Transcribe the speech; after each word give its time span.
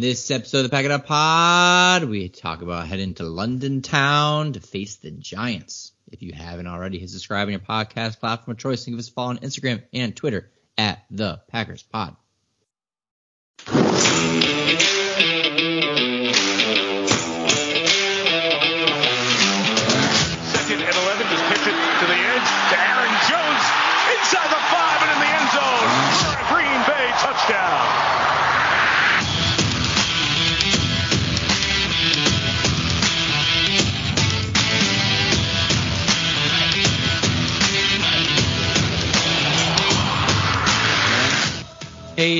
this 0.00 0.30
episode 0.30 0.58
of 0.58 0.62
the 0.64 0.68
Pack 0.70 0.86
It 0.86 0.90
Up 0.90 1.04
Pod, 1.04 2.04
we 2.04 2.30
talk 2.30 2.62
about 2.62 2.86
heading 2.86 3.12
to 3.14 3.24
London 3.24 3.82
town 3.82 4.54
to 4.54 4.60
face 4.60 4.96
the 4.96 5.10
Giants. 5.10 5.92
If 6.10 6.22
you 6.22 6.32
haven't 6.32 6.66
already, 6.66 6.98
hit 6.98 7.10
subscribe 7.10 7.48
on 7.48 7.50
your 7.50 7.60
podcast 7.60 8.18
platform 8.18 8.52
of 8.52 8.58
choice 8.58 8.86
and 8.86 8.94
give 8.94 8.98
us 8.98 9.10
a 9.10 9.12
follow 9.12 9.30
on 9.30 9.38
Instagram 9.40 9.82
and 9.92 10.16
Twitter 10.16 10.50
at 10.78 11.04
the 11.10 11.42
Packers 11.48 11.82
Pod. 11.82 12.16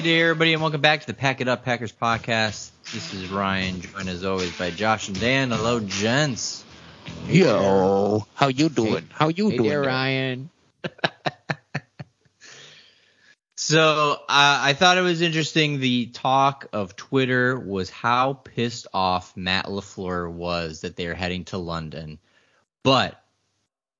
Hey 0.00 0.16
there, 0.16 0.30
everybody, 0.30 0.54
and 0.54 0.62
welcome 0.62 0.80
back 0.80 1.02
to 1.02 1.06
the 1.08 1.12
Pack 1.12 1.42
It 1.42 1.48
Up 1.48 1.62
Packers 1.62 1.92
podcast. 1.92 2.70
This 2.90 3.12
is 3.12 3.28
Ryan, 3.28 3.82
joined 3.82 4.08
as 4.08 4.24
always 4.24 4.56
by 4.56 4.70
Josh 4.70 5.08
and 5.08 5.20
Dan. 5.20 5.50
Hello, 5.50 5.78
gents. 5.78 6.64
Yo, 7.28 8.26
how 8.32 8.48
you 8.48 8.70
doing? 8.70 9.06
how 9.12 9.28
you 9.28 9.50
Hey 9.50 9.58
doing? 9.58 9.68
there? 9.68 9.82
Ryan. 9.82 10.48
So 13.54 14.12
uh, 14.12 14.16
I 14.26 14.72
thought 14.72 14.96
it 14.96 15.02
was 15.02 15.20
interesting. 15.20 15.80
The 15.80 16.06
talk 16.06 16.68
of 16.72 16.96
Twitter 16.96 17.60
was 17.60 17.90
how 17.90 18.32
pissed 18.32 18.86
off 18.94 19.36
Matt 19.36 19.66
LaFleur 19.66 20.32
was 20.32 20.80
that 20.80 20.96
they're 20.96 21.14
heading 21.14 21.44
to 21.44 21.58
London. 21.58 22.18
But 22.82 23.22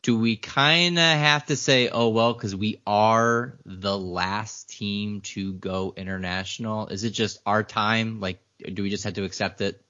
do 0.03 0.19
we 0.19 0.37
kind 0.37 0.99
of 0.99 1.05
have 1.05 1.47
to 1.47 1.57
say, 1.57 1.89
oh 1.89 2.09
well, 2.09 2.33
because 2.33 2.57
we 2.57 2.81
are 2.87 3.59
the 3.65 3.97
last 3.97 4.71
team 4.71 5.21
to 5.23 5.53
go 5.53 5.93
international? 5.97 6.87
Is 6.89 7.05
it 7.05 7.11
just 7.11 7.41
our 7.45 7.63
time? 7.63 8.21
Like, 8.21 8.41
do 8.73 8.83
we 8.83 8.91
just 8.91 9.05
have 9.05 9.15
to 9.15 9.25
accept 9.25 9.61
it? 9.61 9.81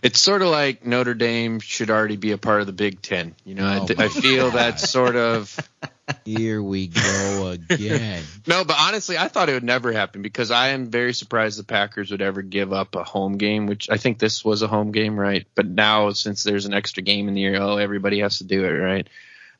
It's 0.00 0.20
sort 0.20 0.42
of 0.42 0.48
like 0.48 0.86
Notre 0.86 1.14
Dame 1.14 1.58
should 1.58 1.90
already 1.90 2.16
be 2.16 2.30
a 2.30 2.38
part 2.38 2.60
of 2.60 2.68
the 2.68 2.72
Big 2.72 3.02
Ten. 3.02 3.34
You 3.44 3.56
know, 3.56 3.66
I, 3.66 3.80
Oh, 3.80 3.86
th- 3.86 3.98
I 3.98 4.08
feel 4.08 4.50
that's 4.52 4.88
sort 4.88 5.16
of 5.16 5.56
Here 6.24 6.62
we 6.62 6.88
go 6.88 7.48
again. 7.48 8.22
no, 8.46 8.64
but 8.64 8.76
honestly, 8.78 9.18
I 9.18 9.28
thought 9.28 9.48
it 9.48 9.54
would 9.54 9.64
never 9.64 9.92
happen 9.92 10.22
because 10.22 10.50
I 10.50 10.68
am 10.68 10.90
very 10.90 11.12
surprised 11.12 11.58
the 11.58 11.64
Packers 11.64 12.10
would 12.10 12.22
ever 12.22 12.42
give 12.42 12.72
up 12.72 12.94
a 12.94 13.04
home 13.04 13.36
game, 13.36 13.66
which 13.66 13.90
I 13.90 13.96
think 13.96 14.18
this 14.18 14.44
was 14.44 14.62
a 14.62 14.68
home 14.68 14.92
game, 14.92 15.18
right? 15.18 15.46
But 15.54 15.66
now 15.66 16.10
since 16.10 16.42
there's 16.42 16.66
an 16.66 16.74
extra 16.74 17.02
game 17.02 17.28
in 17.28 17.34
the 17.34 17.40
year, 17.42 17.60
oh, 17.60 17.76
everybody 17.76 18.20
has 18.20 18.38
to 18.38 18.44
do 18.44 18.64
it, 18.64 18.70
right? 18.70 19.08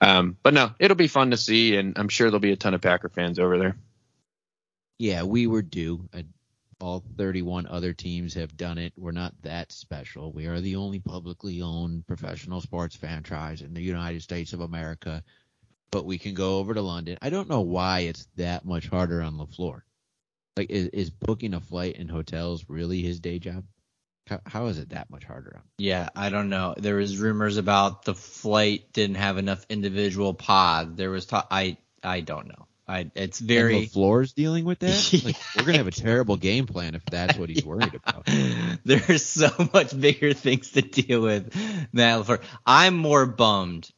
Um, 0.00 0.36
but 0.42 0.54
no, 0.54 0.70
it'll 0.78 0.96
be 0.96 1.08
fun 1.08 1.30
to 1.32 1.36
see, 1.36 1.76
and 1.76 1.98
I'm 1.98 2.08
sure 2.08 2.28
there'll 2.30 2.40
be 2.40 2.52
a 2.52 2.56
ton 2.56 2.74
of 2.74 2.80
Packer 2.80 3.08
fans 3.08 3.38
over 3.38 3.58
there. 3.58 3.76
yeah, 4.98 5.22
we 5.24 5.46
were 5.46 5.62
due. 5.62 6.08
Uh, 6.12 6.22
All 6.80 7.02
31 7.16 7.66
other 7.66 7.92
teams 7.92 8.34
have 8.34 8.56
done 8.56 8.78
it. 8.78 8.92
We're 8.96 9.10
not 9.12 9.34
that 9.42 9.72
special. 9.72 10.32
We 10.32 10.46
are 10.46 10.60
the 10.60 10.76
only 10.76 11.00
publicly 11.00 11.60
owned 11.62 12.06
professional 12.06 12.60
sports 12.60 12.94
franchise 12.96 13.62
in 13.62 13.74
the 13.74 13.82
United 13.82 14.22
States 14.22 14.52
of 14.52 14.60
America. 14.60 15.24
But 15.90 16.04
we 16.04 16.18
can 16.18 16.34
go 16.34 16.58
over 16.58 16.74
to 16.74 16.82
London. 16.82 17.18
I 17.22 17.30
don't 17.30 17.48
know 17.48 17.62
why 17.62 18.00
it's 18.00 18.28
that 18.36 18.64
much 18.64 18.88
harder 18.88 19.22
on 19.22 19.38
LaFleur. 19.38 19.80
Like, 20.56 20.70
is, 20.70 20.88
is 20.88 21.10
booking 21.10 21.54
a 21.54 21.60
flight 21.60 21.96
and 21.98 22.10
hotels 22.10 22.64
really 22.68 23.00
his 23.02 23.20
day 23.20 23.38
job? 23.38 23.64
How, 24.28 24.40
how 24.46 24.66
is 24.66 24.78
it 24.78 24.90
that 24.90 25.10
much 25.10 25.24
harder? 25.24 25.60
Yeah, 25.78 26.08
I 26.14 26.28
don't 26.28 26.48
know. 26.48 26.74
There 26.76 26.96
was 26.96 27.18
rumors 27.18 27.56
about 27.56 28.04
the 28.04 28.14
flight 28.14 28.92
didn't 28.92 29.16
have 29.16 29.38
enough 29.38 29.64
individual 29.68 30.34
pods. 30.34 30.96
There 30.96 31.10
was. 31.10 31.26
I 31.32 31.78
I 32.02 32.20
don't 32.20 32.48
know. 32.48 32.66
I 32.86 33.10
it's 33.14 33.38
very. 33.38 33.86
LaFleur's 33.86 34.32
dealing 34.32 34.64
with 34.64 34.80
that? 34.80 35.22
Like, 35.24 35.36
we're 35.56 35.62
going 35.62 35.74
to 35.74 35.78
have 35.78 35.86
a 35.86 35.90
terrible 35.90 36.36
game 36.36 36.66
plan 36.66 36.94
if 36.94 37.04
that's 37.04 37.36
what 37.36 37.50
he's 37.50 37.64
worried 37.64 37.94
about. 37.94 38.26
There's 38.84 39.24
so 39.24 39.50
much 39.72 39.98
bigger 39.98 40.32
things 40.32 40.72
to 40.72 40.82
deal 40.82 41.20
with, 41.20 41.54
Matt 41.92 42.20
LaFleur. 42.20 42.42
I'm 42.64 42.96
more 42.96 43.26
bummed 43.26 43.90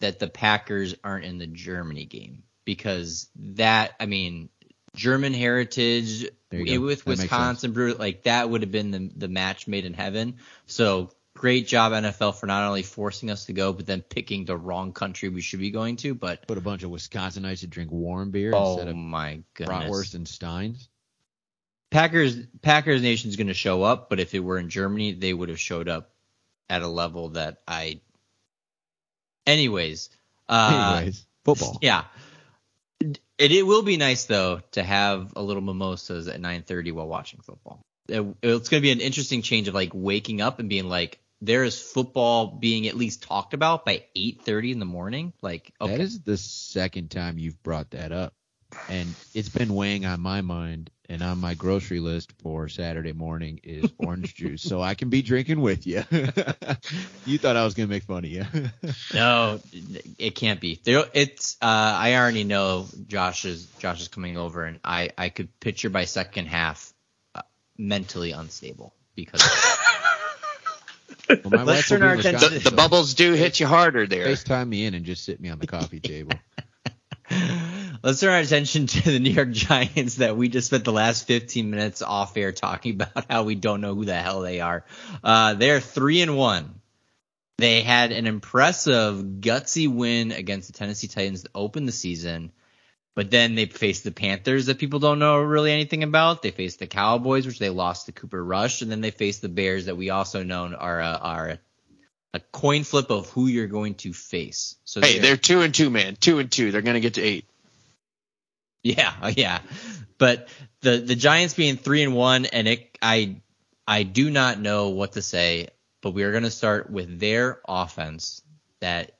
that 0.00 0.18
the 0.18 0.28
Packers 0.28 0.94
aren't 1.04 1.24
in 1.24 1.38
the 1.38 1.46
Germany 1.46 2.06
game 2.06 2.42
because 2.64 3.28
that, 3.36 3.92
I 4.00 4.06
mean, 4.06 4.48
German 4.94 5.34
heritage 5.34 6.26
There 6.50 6.60
you 6.60 6.78
go. 6.78 6.86
with 6.86 7.06
Wisconsin 7.06 7.72
Brew, 7.72 7.94
like 7.94 8.24
that 8.24 8.48
would 8.48 8.62
have 8.62 8.72
been 8.72 8.90
the 8.90 9.10
the 9.16 9.28
match 9.28 9.66
made 9.66 9.84
in 9.84 9.94
heaven. 9.94 10.36
So 10.66 11.10
great 11.34 11.66
job 11.66 11.92
NFL 11.92 12.36
for 12.36 12.46
not 12.46 12.66
only 12.66 12.82
forcing 12.82 13.30
us 13.30 13.46
to 13.46 13.52
go, 13.52 13.72
but 13.72 13.86
then 13.86 14.02
picking 14.02 14.44
the 14.44 14.56
wrong 14.56 14.92
country 14.92 15.28
we 15.28 15.40
should 15.40 15.60
be 15.60 15.70
going 15.70 15.96
to. 15.96 16.14
But 16.14 16.46
Put 16.46 16.58
a 16.58 16.62
bunch 16.62 16.82
of 16.82 16.90
Wisconsinites 16.90 17.60
to 17.60 17.66
drink 17.66 17.90
warm 17.90 18.30
beer 18.30 18.52
oh 18.54 18.72
instead 18.72 18.88
of 18.88 18.96
my 18.96 19.40
goodness, 19.54 19.90
bratwurst 19.90 20.14
and 20.14 20.26
Steins. 20.28 20.88
Packers 21.90 22.36
Packers 22.62 23.02
Nation's 23.02 23.36
going 23.36 23.48
to 23.48 23.54
show 23.54 23.82
up, 23.82 24.08
but 24.10 24.20
if 24.20 24.34
it 24.34 24.40
were 24.40 24.58
in 24.58 24.68
Germany, 24.68 25.12
they 25.12 25.32
would 25.32 25.48
have 25.48 25.60
showed 25.60 25.88
up 25.88 26.10
at 26.68 26.82
a 26.82 26.88
level 26.88 27.30
that 27.30 27.58
I. 27.68 28.00
Anyways, 29.46 30.10
uh, 30.48 30.96
Anyways, 30.96 31.26
football. 31.44 31.78
yeah, 31.82 32.04
it 33.00 33.52
it 33.52 33.66
will 33.66 33.82
be 33.82 33.96
nice 33.96 34.24
though 34.24 34.60
to 34.72 34.82
have 34.82 35.32
a 35.36 35.42
little 35.42 35.62
mimosas 35.62 36.28
at 36.28 36.40
9:30 36.40 36.92
while 36.92 37.08
watching 37.08 37.40
football. 37.40 37.80
It, 38.08 38.24
it's 38.42 38.68
going 38.68 38.80
to 38.80 38.86
be 38.86 38.92
an 38.92 39.00
interesting 39.00 39.42
change 39.42 39.68
of 39.68 39.74
like 39.74 39.90
waking 39.94 40.40
up 40.40 40.58
and 40.58 40.68
being 40.68 40.88
like, 40.88 41.20
there 41.40 41.64
is 41.64 41.80
football 41.80 42.46
being 42.46 42.86
at 42.86 42.96
least 42.96 43.22
talked 43.22 43.54
about 43.54 43.84
by 43.84 44.04
8:30 44.16 44.72
in 44.72 44.78
the 44.78 44.84
morning. 44.84 45.32
Like, 45.42 45.72
okay, 45.80 45.92
That 45.92 46.02
is 46.02 46.20
the 46.20 46.36
second 46.36 47.10
time 47.10 47.38
you've 47.38 47.62
brought 47.62 47.90
that 47.90 48.12
up. 48.12 48.34
And 48.88 49.14
it's 49.34 49.48
been 49.48 49.74
weighing 49.74 50.06
on 50.06 50.20
my 50.20 50.40
mind 50.40 50.90
and 51.08 51.22
on 51.22 51.38
my 51.38 51.54
grocery 51.54 52.00
list 52.00 52.32
for 52.42 52.68
Saturday 52.68 53.12
morning 53.12 53.60
is 53.62 53.90
orange 53.98 54.34
juice. 54.34 54.62
So 54.62 54.80
I 54.80 54.94
can 54.94 55.10
be 55.10 55.22
drinking 55.22 55.60
with 55.60 55.86
you. 55.86 56.04
you 57.26 57.38
thought 57.38 57.56
I 57.56 57.64
was 57.64 57.74
going 57.74 57.88
to 57.88 57.92
make 57.92 58.04
fun 58.04 58.24
of 58.24 58.30
you. 58.30 58.44
No, 59.12 59.60
it 60.18 60.34
can't 60.34 60.60
be. 60.60 60.80
There, 60.82 61.04
it's. 61.12 61.56
Uh, 61.60 61.66
I 61.66 62.14
already 62.16 62.44
know 62.44 62.86
Josh 63.06 63.44
is 63.44 63.66
Josh 63.78 64.00
is 64.00 64.08
coming 64.08 64.36
over, 64.36 64.64
and 64.64 64.80
I 64.84 65.10
I 65.16 65.28
could 65.28 65.58
picture 65.60 65.88
by 65.90 66.04
second 66.04 66.46
half 66.46 66.92
uh, 67.34 67.42
mentally 67.78 68.32
unstable 68.32 68.94
because 69.14 69.40
Well, 71.28 71.40
my 71.44 71.62
Let's 71.62 71.88
turn 71.88 72.02
our 72.02 72.14
attention 72.14 72.54
The, 72.54 72.70
the 72.70 72.76
bubbles 72.76 73.14
do 73.14 73.32
hit 73.32 73.60
you 73.60 73.66
harder 73.66 74.06
there. 74.06 74.26
FaceTime 74.26 74.68
me 74.68 74.84
in 74.84 74.94
and 74.94 75.04
just 75.04 75.24
sit 75.24 75.40
me 75.40 75.48
on 75.48 75.58
the 75.58 75.66
coffee 75.66 76.00
table. 76.00 76.32
Let's 78.04 78.20
turn 78.20 78.34
our 78.34 78.38
attention 78.38 78.86
to 78.88 79.10
the 79.10 79.18
New 79.18 79.30
York 79.30 79.50
Giants 79.50 80.16
that 80.16 80.36
we 80.36 80.48
just 80.48 80.68
spent 80.68 80.84
the 80.84 80.92
last 80.92 81.26
15 81.26 81.70
minutes 81.70 82.02
off 82.02 82.36
air 82.36 82.52
talking 82.52 82.94
about 82.94 83.30
how 83.30 83.42
we 83.42 83.54
don't 83.54 83.80
know 83.80 83.94
who 83.94 84.04
the 84.04 84.14
hell 84.14 84.42
they 84.42 84.60
are. 84.60 84.84
Uh, 85.22 85.54
they're 85.54 85.80
three 85.80 86.20
and 86.20 86.36
one. 86.36 86.80
They 87.56 87.82
had 87.82 88.12
an 88.12 88.26
impressive 88.26 89.16
gutsy 89.40 89.88
win 89.88 90.32
against 90.32 90.66
the 90.66 90.78
Tennessee 90.78 91.06
Titans 91.06 91.44
to 91.44 91.50
open 91.54 91.86
the 91.86 91.92
season. 91.92 92.52
But 93.14 93.30
then 93.30 93.54
they 93.54 93.66
faced 93.66 94.02
the 94.02 94.10
Panthers 94.10 94.66
that 94.66 94.80
people 94.80 94.98
don't 94.98 95.20
know 95.20 95.38
really 95.38 95.70
anything 95.70 96.02
about. 96.02 96.42
They 96.42 96.50
faced 96.50 96.80
the 96.80 96.88
Cowboys, 96.88 97.46
which 97.46 97.60
they 97.60 97.70
lost 97.70 98.06
to 98.06 98.12
Cooper 98.12 98.44
Rush, 98.44 98.82
and 98.82 98.90
then 98.90 99.02
they 99.02 99.12
faced 99.12 99.40
the 99.40 99.48
Bears 99.48 99.86
that 99.86 99.96
we 99.96 100.10
also 100.10 100.42
know 100.42 100.74
are 100.74 101.00
a, 101.00 101.18
are 101.22 101.58
a 102.34 102.40
coin 102.40 102.82
flip 102.82 103.10
of 103.10 103.30
who 103.30 103.46
you're 103.46 103.68
going 103.68 103.94
to 103.94 104.12
face. 104.12 104.74
So 104.84 105.00
Hey, 105.00 105.20
they're 105.20 105.36
two 105.36 105.60
and 105.60 105.72
two, 105.72 105.90
man. 105.90 106.16
Two 106.16 106.40
and 106.40 106.50
two. 106.50 106.72
They're 106.72 106.82
gonna 106.82 106.98
get 106.98 107.14
to 107.14 107.22
eight. 107.22 107.46
Yeah, 108.84 109.14
uh, 109.20 109.32
yeah. 109.34 109.60
But 110.18 110.48
the 110.82 110.98
the 110.98 111.16
Giants 111.16 111.54
being 111.54 111.76
three 111.76 112.02
and 112.04 112.14
one, 112.14 112.44
and 112.44 112.68
it 112.68 112.96
I 113.02 113.40
I 113.88 114.04
do 114.04 114.30
not 114.30 114.60
know 114.60 114.90
what 114.90 115.12
to 115.12 115.22
say, 115.22 115.68
but 116.02 116.12
we 116.12 116.22
are 116.22 116.30
going 116.30 116.44
to 116.44 116.50
start 116.50 116.90
with 116.90 117.18
their 117.18 117.60
offense. 117.66 118.42
That 118.80 119.16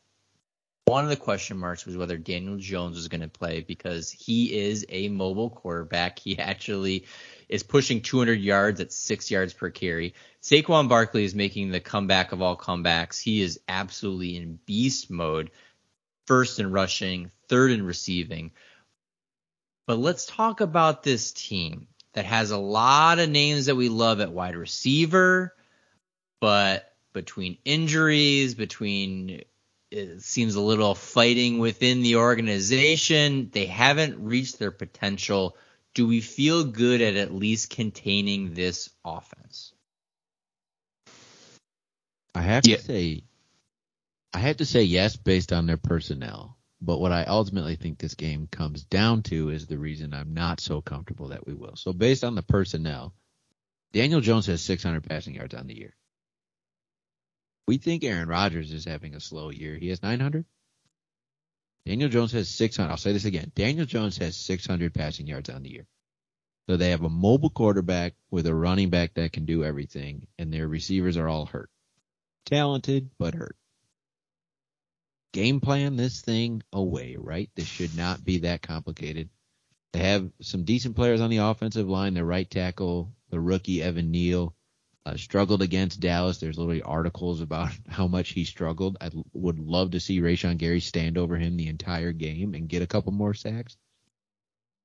one 0.84 1.04
of 1.04 1.10
the 1.10 1.16
question 1.16 1.56
marks 1.56 1.86
was 1.86 1.96
whether 1.96 2.18
Daniel 2.18 2.58
Jones 2.58 2.96
was 2.96 3.08
going 3.08 3.22
to 3.22 3.28
play 3.28 3.62
because 3.62 4.10
he 4.10 4.54
is 4.54 4.84
a 4.90 5.08
mobile 5.08 5.48
quarterback. 5.48 6.18
He 6.18 6.38
actually 6.38 7.06
is 7.48 7.62
pushing 7.62 8.02
200 8.02 8.34
yards 8.34 8.80
at 8.80 8.92
six 8.92 9.30
yards 9.30 9.54
per 9.54 9.70
carry. 9.70 10.12
Saquon 10.42 10.90
Barkley 10.90 11.24
is 11.24 11.34
making 11.34 11.70
the 11.70 11.80
comeback 11.80 12.32
of 12.32 12.42
all 12.42 12.56
comebacks. 12.56 13.18
He 13.18 13.40
is 13.40 13.60
absolutely 13.66 14.36
in 14.36 14.58
beast 14.66 15.10
mode, 15.10 15.50
first 16.26 16.60
in 16.60 16.70
rushing, 16.70 17.30
third 17.48 17.70
in 17.70 17.86
receiving. 17.86 18.50
But 19.86 19.98
let's 19.98 20.26
talk 20.26 20.60
about 20.60 21.02
this 21.02 21.32
team 21.32 21.88
that 22.14 22.24
has 22.24 22.50
a 22.50 22.58
lot 22.58 23.18
of 23.18 23.28
names 23.28 23.66
that 23.66 23.74
we 23.74 23.88
love 23.88 24.20
at 24.20 24.32
wide 24.32 24.56
receiver, 24.56 25.54
but 26.40 26.92
between 27.12 27.58
injuries, 27.64 28.54
between 28.54 29.42
it 29.90 30.22
seems 30.22 30.54
a 30.54 30.60
little 30.60 30.94
fighting 30.94 31.58
within 31.58 32.02
the 32.02 32.16
organization, 32.16 33.50
they 33.52 33.66
haven't 33.66 34.24
reached 34.24 34.58
their 34.58 34.70
potential 34.70 35.56
do 35.94 36.08
we 36.08 36.20
feel 36.20 36.64
good 36.64 37.00
at 37.00 37.16
at 37.16 37.32
least 37.32 37.70
containing 37.70 38.52
this 38.52 38.90
offense? 39.04 39.72
I 42.34 42.42
have 42.42 42.66
Yeah. 42.66 42.76
to 42.76 42.82
say, 42.82 43.22
I 44.32 44.40
have 44.40 44.56
to 44.56 44.66
say 44.66 44.82
yes 44.82 45.16
based 45.16 45.52
on 45.52 45.66
their 45.66 45.76
personnel. 45.76 46.58
But 46.84 47.00
what 47.00 47.12
I 47.12 47.24
ultimately 47.24 47.76
think 47.76 47.98
this 47.98 48.14
game 48.14 48.46
comes 48.46 48.84
down 48.84 49.22
to 49.24 49.48
is 49.48 49.66
the 49.66 49.78
reason 49.78 50.12
I'm 50.12 50.34
not 50.34 50.60
so 50.60 50.82
comfortable 50.82 51.28
that 51.28 51.46
we 51.46 51.54
will. 51.54 51.76
So 51.76 51.94
based 51.94 52.24
on 52.24 52.34
the 52.34 52.42
personnel, 52.42 53.14
Daniel 53.94 54.20
Jones 54.20 54.46
has 54.46 54.60
600 54.60 55.02
passing 55.02 55.34
yards 55.34 55.54
on 55.54 55.66
the 55.66 55.76
year. 55.76 55.96
We 57.66 57.78
think 57.78 58.04
Aaron 58.04 58.28
Rodgers 58.28 58.70
is 58.70 58.84
having 58.84 59.14
a 59.14 59.20
slow 59.20 59.48
year. 59.48 59.76
He 59.76 59.88
has 59.88 60.02
900. 60.02 60.44
Daniel 61.86 62.10
Jones 62.10 62.32
has 62.32 62.50
600. 62.50 62.90
I'll 62.90 62.98
say 62.98 63.12
this 63.12 63.24
again. 63.24 63.50
Daniel 63.54 63.86
Jones 63.86 64.18
has 64.18 64.36
600 64.36 64.92
passing 64.92 65.26
yards 65.26 65.48
on 65.48 65.62
the 65.62 65.70
year. 65.70 65.86
So 66.68 66.76
they 66.76 66.90
have 66.90 67.02
a 67.02 67.08
mobile 67.08 67.50
quarterback 67.50 68.14
with 68.30 68.46
a 68.46 68.54
running 68.54 68.90
back 68.90 69.14
that 69.14 69.32
can 69.32 69.46
do 69.46 69.64
everything, 69.64 70.26
and 70.38 70.52
their 70.52 70.68
receivers 70.68 71.16
are 71.16 71.28
all 71.28 71.46
hurt. 71.46 71.70
Talented, 72.44 73.08
but 73.18 73.34
hurt. 73.34 73.56
Game 75.34 75.58
plan 75.58 75.96
this 75.96 76.20
thing 76.20 76.62
away, 76.72 77.16
right? 77.18 77.50
This 77.56 77.66
should 77.66 77.96
not 77.96 78.24
be 78.24 78.38
that 78.38 78.62
complicated. 78.62 79.30
They 79.92 79.98
have 79.98 80.30
some 80.40 80.62
decent 80.62 80.94
players 80.94 81.20
on 81.20 81.28
the 81.28 81.38
offensive 81.38 81.88
line. 81.88 82.14
The 82.14 82.24
right 82.24 82.48
tackle, 82.48 83.12
the 83.30 83.40
rookie 83.40 83.82
Evan 83.82 84.12
Neal, 84.12 84.54
uh, 85.04 85.16
struggled 85.16 85.60
against 85.60 85.98
Dallas. 85.98 86.38
There's 86.38 86.56
literally 86.56 86.82
articles 86.82 87.40
about 87.40 87.72
how 87.88 88.06
much 88.06 88.28
he 88.28 88.44
struggled. 88.44 88.96
I 89.00 89.10
would 89.32 89.58
love 89.58 89.90
to 89.90 90.00
see 90.00 90.20
Rashan 90.20 90.56
Gary 90.56 90.78
stand 90.78 91.18
over 91.18 91.36
him 91.36 91.56
the 91.56 91.66
entire 91.66 92.12
game 92.12 92.54
and 92.54 92.68
get 92.68 92.82
a 92.82 92.86
couple 92.86 93.12
more 93.12 93.34
sacks. 93.34 93.76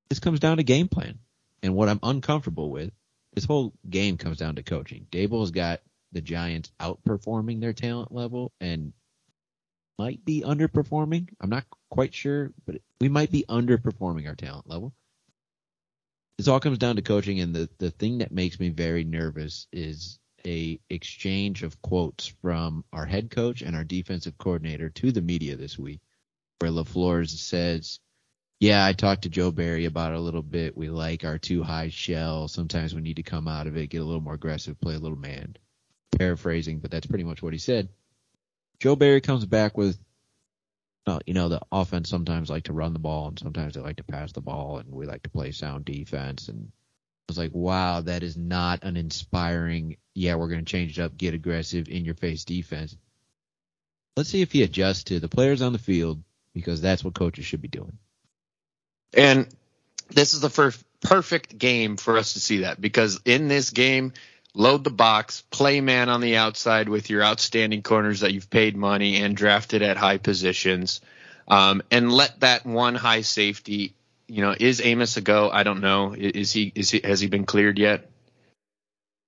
This 0.09 0.17
comes 0.19 0.39
down 0.39 0.57
to 0.57 0.63
game 0.63 0.87
plan. 0.87 1.19
And 1.61 1.75
what 1.75 1.89
I'm 1.89 1.99
uncomfortable 2.01 2.71
with, 2.71 2.91
this 3.35 3.45
whole 3.45 3.71
game 3.87 4.17
comes 4.17 4.37
down 4.37 4.55
to 4.55 4.63
coaching. 4.63 5.05
Daboll's 5.11 5.51
got 5.51 5.81
the 6.11 6.21
Giants 6.21 6.71
outperforming 6.79 7.61
their 7.61 7.73
talent 7.73 8.11
level 8.11 8.51
and 8.59 8.93
might 9.99 10.23
be 10.23 10.43
underperforming. 10.43 11.27
I'm 11.41 11.49
not 11.49 11.65
quite 11.89 12.13
sure, 12.13 12.53
but 12.65 12.77
we 13.01 13.09
might 13.09 13.31
be 13.31 13.43
underperforming 13.49 14.29
our 14.29 14.35
talent 14.35 14.69
level. 14.69 14.93
This 16.37 16.47
all 16.47 16.61
comes 16.61 16.77
down 16.77 16.95
to 16.95 17.01
coaching, 17.01 17.41
and 17.41 17.53
the, 17.53 17.69
the 17.79 17.91
thing 17.91 18.19
that 18.19 18.31
makes 18.31 18.57
me 18.61 18.69
very 18.69 19.03
nervous 19.03 19.67
is 19.73 20.17
a 20.47 20.79
exchange 20.89 21.63
of 21.63 21.81
quotes 21.81 22.27
from 22.41 22.85
our 22.93 23.05
head 23.05 23.29
coach 23.29 23.61
and 23.61 23.75
our 23.75 23.83
defensive 23.83 24.37
coordinator 24.37 24.89
to 24.89 25.11
the 25.11 25.21
media 25.21 25.57
this 25.57 25.77
week, 25.77 25.99
where 26.59 26.71
LaFleur 26.71 27.27
says, 27.27 27.99
yeah, 28.61 28.85
I 28.85 28.93
talked 28.93 29.23
to 29.23 29.29
Joe 29.29 29.51
Barry 29.51 29.83
about 29.83 30.13
it 30.13 30.17
a 30.17 30.21
little 30.21 30.41
bit. 30.41 30.77
We 30.77 30.89
like 30.89 31.25
our 31.25 31.37
too 31.37 31.61
high 31.61 31.89
shell. 31.89 32.47
Sometimes 32.47 32.95
we 32.95 33.01
need 33.01 33.17
to 33.17 33.23
come 33.23 33.49
out 33.49 33.67
of 33.67 33.75
it, 33.75 33.89
get 33.89 34.01
a 34.01 34.05
little 34.05 34.21
more 34.21 34.35
aggressive, 34.35 34.79
play 34.79 34.95
a 34.95 34.99
little 34.99 35.17
man. 35.17 35.57
Paraphrasing, 36.17 36.79
but 36.79 36.89
that's 36.89 37.07
pretty 37.07 37.25
much 37.25 37.43
what 37.43 37.51
he 37.51 37.59
said. 37.59 37.89
Joe 38.79 38.95
Barry 38.95 39.21
comes 39.21 39.45
back 39.45 39.77
with, 39.77 39.99
uh, 41.05 41.19
you 41.25 41.33
know, 41.33 41.49
the 41.49 41.61
offense 41.71 42.09
sometimes 42.09 42.49
like 42.49 42.63
to 42.63 42.73
run 42.73 42.93
the 42.93 42.99
ball 42.99 43.27
and 43.27 43.39
sometimes 43.39 43.73
they 43.73 43.81
like 43.81 43.97
to 43.97 44.03
pass 44.03 44.31
the 44.31 44.41
ball 44.41 44.77
and 44.77 44.91
we 44.91 45.05
like 45.05 45.23
to 45.23 45.29
play 45.29 45.51
sound 45.51 45.85
defense. 45.85 46.47
And 46.47 46.71
I 46.71 47.23
was 47.27 47.37
like, 47.37 47.51
wow, 47.53 48.01
that 48.01 48.23
is 48.23 48.37
not 48.37 48.83
an 48.83 48.95
inspiring, 48.95 49.97
yeah, 50.13 50.35
we're 50.35 50.49
going 50.49 50.63
to 50.63 50.71
change 50.71 50.97
it 50.97 51.01
up, 51.01 51.17
get 51.17 51.33
aggressive, 51.33 51.89
in 51.89 52.05
your 52.05 52.15
face 52.15 52.45
defense. 52.45 52.95
Let's 54.15 54.29
see 54.29 54.41
if 54.41 54.51
he 54.51 54.63
adjusts 54.63 55.05
to 55.05 55.19
the 55.19 55.29
players 55.29 55.61
on 55.61 55.73
the 55.73 55.79
field 55.79 56.23
because 56.53 56.81
that's 56.81 57.03
what 57.03 57.13
coaches 57.13 57.45
should 57.45 57.61
be 57.61 57.67
doing. 57.67 57.97
And 59.13 59.47
this 60.09 60.33
is 60.33 60.41
the 60.41 60.49
first 60.49 60.83
perfect 61.01 61.57
game 61.57 61.97
for 61.97 62.17
us 62.17 62.33
to 62.33 62.39
see 62.39 62.59
that 62.59 62.79
because 62.79 63.19
in 63.25 63.47
this 63.47 63.69
game, 63.69 64.13
load 64.53 64.83
the 64.83 64.89
box, 64.89 65.43
play 65.51 65.81
man 65.81 66.09
on 66.09 66.21
the 66.21 66.37
outside 66.37 66.89
with 66.89 67.09
your 67.09 67.23
outstanding 67.23 67.81
corners 67.81 68.21
that 68.21 68.33
you've 68.33 68.49
paid 68.49 68.75
money 68.75 69.21
and 69.21 69.35
drafted 69.35 69.81
at 69.81 69.97
high 69.97 70.17
positions, 70.17 71.01
um, 71.47 71.81
and 71.91 72.11
let 72.11 72.39
that 72.41 72.65
one 72.65 72.95
high 72.95 73.21
safety. 73.21 73.95
You 74.27 74.41
know, 74.41 74.55
is 74.59 74.81
Amos 74.83 75.17
a 75.17 75.21
go? 75.21 75.49
I 75.49 75.63
don't 75.63 75.81
know. 75.81 76.13
Is 76.15 76.51
he? 76.51 76.71
Is 76.75 76.91
he? 76.91 77.01
Has 77.03 77.19
he 77.19 77.27
been 77.27 77.45
cleared 77.45 77.79
yet? 77.79 78.09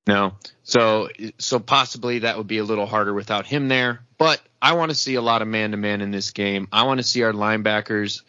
No. 0.08 0.34
So 0.64 1.10
so 1.38 1.60
possibly 1.60 2.20
that 2.20 2.38
would 2.38 2.48
be 2.48 2.58
a 2.58 2.64
little 2.64 2.86
harder 2.86 3.14
without 3.14 3.46
him 3.46 3.68
there. 3.68 4.02
But 4.18 4.42
I 4.62 4.74
want 4.74 4.92
to 4.92 4.96
see 4.96 5.16
a 5.16 5.22
lot 5.22 5.42
of 5.42 5.48
man 5.48 5.72
to 5.72 5.78
man 5.78 6.02
in 6.02 6.12
this 6.12 6.32
game. 6.32 6.68
I 6.72 6.84
want 6.84 7.00
to 7.00 7.04
see 7.04 7.24
our 7.24 7.34
linebackers 7.34 8.22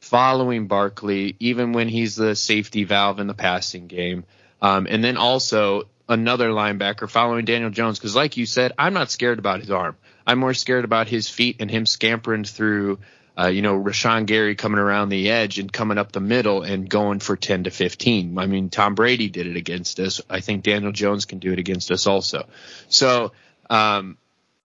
following 0.00 0.66
Barkley, 0.66 1.36
even 1.40 1.72
when 1.72 1.88
he's 1.88 2.16
the 2.16 2.34
safety 2.34 2.84
valve 2.84 3.20
in 3.20 3.26
the 3.26 3.34
passing 3.34 3.86
game. 3.86 4.24
Um, 4.62 4.86
and 4.90 5.02
then 5.02 5.16
also 5.16 5.84
another 6.10 6.50
linebacker 6.50 7.08
following 7.08 7.46
Daniel 7.46 7.70
Jones. 7.70 7.98
Because, 7.98 8.14
like 8.14 8.36
you 8.36 8.44
said, 8.44 8.72
I'm 8.76 8.92
not 8.92 9.10
scared 9.10 9.38
about 9.38 9.60
his 9.60 9.70
arm. 9.70 9.96
I'm 10.26 10.38
more 10.38 10.52
scared 10.52 10.84
about 10.84 11.08
his 11.08 11.30
feet 11.30 11.56
and 11.60 11.70
him 11.70 11.86
scampering 11.86 12.44
through, 12.44 12.98
uh, 13.38 13.46
you 13.46 13.62
know, 13.62 13.80
Rashan 13.80 14.26
Gary 14.26 14.56
coming 14.56 14.78
around 14.80 15.08
the 15.08 15.30
edge 15.30 15.58
and 15.58 15.72
coming 15.72 15.96
up 15.96 16.12
the 16.12 16.20
middle 16.20 16.62
and 16.62 16.90
going 16.90 17.20
for 17.20 17.36
10 17.36 17.64
to 17.64 17.70
15. 17.70 18.36
I 18.36 18.46
mean, 18.46 18.68
Tom 18.68 18.94
Brady 18.94 19.30
did 19.30 19.46
it 19.46 19.56
against 19.56 19.98
us. 20.00 20.20
I 20.28 20.40
think 20.40 20.64
Daniel 20.64 20.92
Jones 20.92 21.24
can 21.24 21.38
do 21.38 21.52
it 21.52 21.58
against 21.58 21.90
us 21.90 22.06
also. 22.06 22.46
So, 22.88 23.32
um, 23.70 24.18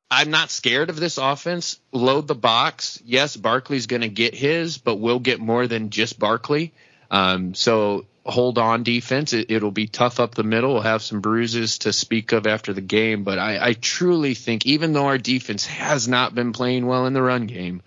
I'm 0.09 0.29
not 0.29 0.51
scared 0.51 0.89
of 0.89 0.97
this 0.99 1.17
offense. 1.17 1.79
Load 1.91 2.27
the 2.27 2.35
box. 2.35 3.01
Yes, 3.05 3.35
Barkley's 3.35 3.87
going 3.87 4.03
to 4.03 4.09
get 4.09 4.35
his, 4.35 4.77
but 4.77 4.95
we'll 4.95 5.19
get 5.19 5.39
more 5.39 5.67
than 5.67 5.89
just 5.89 6.19
Barkley. 6.19 6.73
Um, 7.09 7.53
so 7.53 8.05
hold 8.25 8.57
on 8.57 8.83
defense. 8.83 9.33
It, 9.33 9.61
will 9.61 9.71
be 9.71 9.87
tough 9.87 10.19
up 10.19 10.33
the 10.35 10.43
middle. 10.43 10.73
We'll 10.73 10.81
have 10.81 11.03
some 11.03 11.21
bruises 11.21 11.79
to 11.79 11.93
speak 11.93 12.31
of 12.31 12.47
after 12.47 12.73
the 12.73 12.81
game, 12.81 13.23
but 13.23 13.37
I, 13.37 13.69
I 13.69 13.73
truly 13.73 14.33
think 14.33 14.65
even 14.65 14.93
though 14.93 15.05
our 15.05 15.17
defense 15.17 15.65
has 15.65 16.07
not 16.07 16.33
been 16.33 16.51
playing 16.51 16.85
well 16.85 17.05
in 17.05 17.13
the 17.13 17.21
run 17.21 17.45
game, 17.45 17.81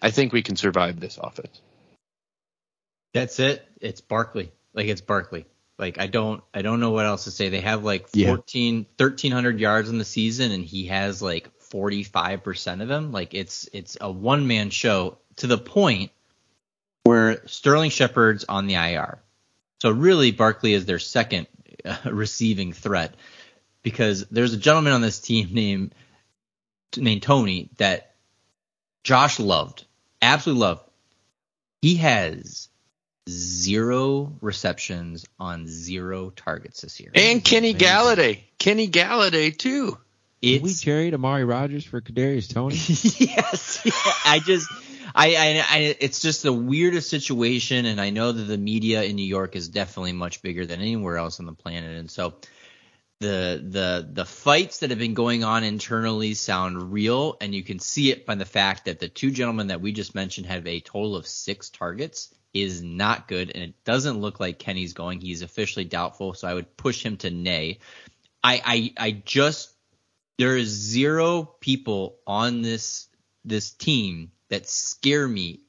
I 0.00 0.10
think 0.10 0.32
we 0.32 0.42
can 0.42 0.56
survive 0.56 0.98
this 0.98 1.18
offense. 1.18 1.60
That's 3.12 3.38
it. 3.38 3.66
It's 3.80 4.00
Barkley. 4.00 4.50
Like 4.72 4.86
it's 4.86 5.02
Barkley. 5.02 5.46
Like 5.78 5.98
I 5.98 6.06
don't 6.06 6.42
I 6.54 6.62
don't 6.62 6.80
know 6.80 6.90
what 6.90 7.06
else 7.06 7.24
to 7.24 7.30
say. 7.30 7.50
They 7.50 7.60
have 7.60 7.84
like 7.84 8.06
Yeah. 8.14 8.28
14 8.28 8.86
1300 8.96 9.60
yards 9.60 9.90
in 9.90 9.98
the 9.98 10.04
season 10.04 10.52
and 10.52 10.64
he 10.64 10.86
has 10.86 11.20
like 11.20 11.50
45% 11.70 12.82
of 12.82 12.88
them. 12.88 13.12
Like 13.12 13.34
it's 13.34 13.68
it's 13.72 13.98
a 14.00 14.10
one 14.10 14.46
man 14.46 14.70
show 14.70 15.18
to 15.36 15.46
the 15.46 15.58
point 15.58 16.10
where 17.04 17.46
Sterling 17.46 17.90
Shepard's 17.90 18.44
on 18.44 18.66
the 18.66 18.74
IR. 18.74 19.18
So 19.82 19.90
really 19.90 20.30
Barkley 20.30 20.74
is 20.74 20.86
their 20.86 21.00
second 21.00 21.48
uh, 21.84 21.96
receiving 22.04 22.72
threat 22.72 23.16
because 23.82 24.24
there's 24.30 24.54
a 24.54 24.56
gentleman 24.56 24.92
on 24.92 25.00
this 25.00 25.18
team 25.18 25.48
named 25.50 25.92
named 26.96 27.24
Toney 27.24 27.68
that 27.78 28.14
Josh 29.02 29.40
loved. 29.40 29.84
Absolutely 30.22 30.60
loved. 30.60 30.82
He 31.80 31.96
has 31.96 32.68
zero 33.28 34.32
receptions 34.40 35.26
on 35.40 35.66
zero 35.66 36.30
targets 36.30 36.82
this 36.82 37.00
year. 37.00 37.10
And 37.16 37.44
Kenny 37.44 37.70
amazing. 37.70 37.88
Golladay. 37.88 38.40
Kenny 38.60 38.88
Golladay, 38.88 39.58
too. 39.58 39.98
Did 40.42 40.62
we 40.62 40.70
It's 40.70 40.80
trade 40.80 41.12
Amari 41.12 41.42
Rodgers 41.42 41.84
for 41.84 42.00
Kadarius 42.00 42.54
Toney? 42.54 42.76
yes, 43.34 43.80
yeah, 43.84 43.92
I 44.26 44.38
just, 44.38 44.70
I, 45.14 45.34
I, 45.34 45.64
I, 45.68 45.96
it's 46.00 46.20
just 46.20 46.42
the 46.42 46.52
weirdest 46.52 47.10
situation, 47.10 47.86
and 47.86 48.00
I 48.00 48.10
know 48.10 48.32
that 48.32 48.42
the 48.42 48.58
media 48.58 49.02
in 49.02 49.16
New 49.16 49.26
York 49.26 49.56
is 49.56 49.68
definitely 49.68 50.12
much 50.12 50.42
bigger 50.42 50.66
than 50.66 50.80
anywhere 50.80 51.16
else 51.16 51.40
on 51.40 51.46
the 51.46 51.52
planet, 51.52 51.98
and 51.98 52.10
so 52.10 52.34
the 53.20 53.62
the 53.64 54.08
the 54.12 54.24
fights 54.24 54.80
that 54.80 54.90
have 54.90 54.98
been 54.98 55.14
going 55.14 55.44
on 55.44 55.64
internally 55.64 56.34
sound 56.34 56.92
real, 56.92 57.36
and 57.40 57.54
you 57.54 57.62
can 57.62 57.78
see 57.78 58.10
it 58.10 58.26
by 58.26 58.34
the 58.34 58.44
fact 58.44 58.86
that 58.86 58.98
the 58.98 59.08
two 59.08 59.30
gentlemen 59.30 59.68
that 59.68 59.80
we 59.80 59.92
just 59.92 60.14
mentioned 60.14 60.46
have 60.46 60.66
a 60.66 60.80
total 60.80 61.16
of 61.16 61.26
six 61.26 61.70
targets 61.70 62.34
is 62.52 62.82
not 62.82 63.28
good, 63.28 63.50
and 63.54 63.62
it 63.62 63.84
doesn't 63.84 64.20
look 64.20 64.40
like 64.40 64.58
Kenny's 64.58 64.92
going. 64.92 65.20
He's 65.20 65.42
officially 65.42 65.84
doubtful, 65.84 66.34
so 66.34 66.48
I 66.48 66.54
would 66.54 66.76
push 66.76 67.04
him 67.04 67.16
to 67.18 67.30
nay. 67.30 67.78
I, 68.44 68.60
I, 68.98 69.06
I 69.06 69.10
just 69.12 69.72
there 70.38 70.56
is 70.56 70.68
zero 70.68 71.44
people 71.60 72.18
on 72.26 72.62
this 72.62 73.08
this 73.44 73.70
team 73.70 74.32
that 74.52 74.68
scare 74.68 75.26
me. 75.26 75.60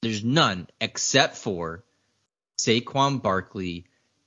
There's 0.00 0.24
none 0.24 0.68
except 0.80 1.36
for 1.36 1.84
Saquon 2.58 3.20
Barkley 3.20 3.84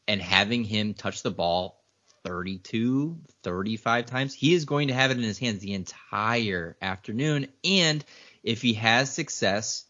and 0.07 0.21
having 0.21 0.63
him 0.63 0.93
touch 0.93 1.23
the 1.23 1.31
ball 1.31 1.83
32, 2.23 3.17
35 3.41 4.05
times. 4.05 4.35
He 4.35 4.53
is 4.53 4.65
going 4.65 4.89
to 4.89 4.93
have 4.93 5.09
it 5.09 5.17
in 5.17 5.23
his 5.23 5.39
hands 5.39 5.61
the 5.61 5.73
entire 5.73 6.77
afternoon. 6.83 7.47
And 7.63 8.05
if 8.43 8.61
he 8.61 8.75
has 8.75 9.11
success, 9.11 9.85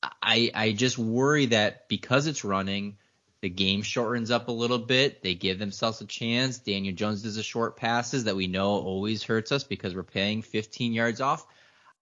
I 0.00 0.52
I 0.54 0.70
just 0.70 0.96
worry 0.96 1.46
that 1.46 1.88
because 1.88 2.28
it's 2.28 2.44
running, 2.44 2.98
the 3.40 3.50
game 3.50 3.82
shortens 3.82 4.30
up 4.30 4.46
a 4.46 4.52
little 4.52 4.78
bit. 4.78 5.24
They 5.24 5.34
give 5.34 5.58
themselves 5.58 6.00
a 6.02 6.06
chance. 6.06 6.58
Daniel 6.58 6.94
Jones 6.94 7.24
does 7.24 7.36
a 7.36 7.42
short 7.42 7.76
passes 7.76 8.24
that 8.24 8.36
we 8.36 8.46
know 8.46 8.68
always 8.68 9.24
hurts 9.24 9.50
us 9.50 9.64
because 9.64 9.92
we're 9.92 10.04
paying 10.04 10.42
15 10.42 10.92
yards 10.92 11.20
off. 11.20 11.44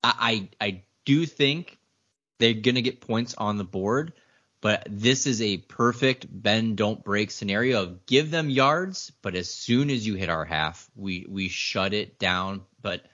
I 0.04 0.48
I, 0.60 0.66
I 0.66 0.82
do 1.04 1.12
you 1.14 1.26
think 1.26 1.78
they're 2.38 2.54
gonna 2.54 2.82
get 2.82 3.00
points 3.00 3.34
on 3.36 3.58
the 3.58 3.64
board, 3.64 4.12
But 4.60 4.86
this 4.90 5.26
is 5.26 5.40
a 5.40 5.56
perfect 5.56 6.26
bend 6.30 6.76
don't 6.76 7.02
break 7.02 7.30
scenario 7.30 7.82
of 7.82 8.06
give 8.06 8.30
them 8.30 8.50
yards, 8.50 9.10
but 9.22 9.34
as 9.34 9.48
soon 9.48 9.88
as 9.90 10.06
you 10.06 10.14
hit 10.14 10.28
our 10.28 10.44
half, 10.44 10.90
we 10.94 11.26
we 11.28 11.48
shut 11.48 11.94
it 11.94 12.18
down. 12.18 12.62
But 12.82 13.06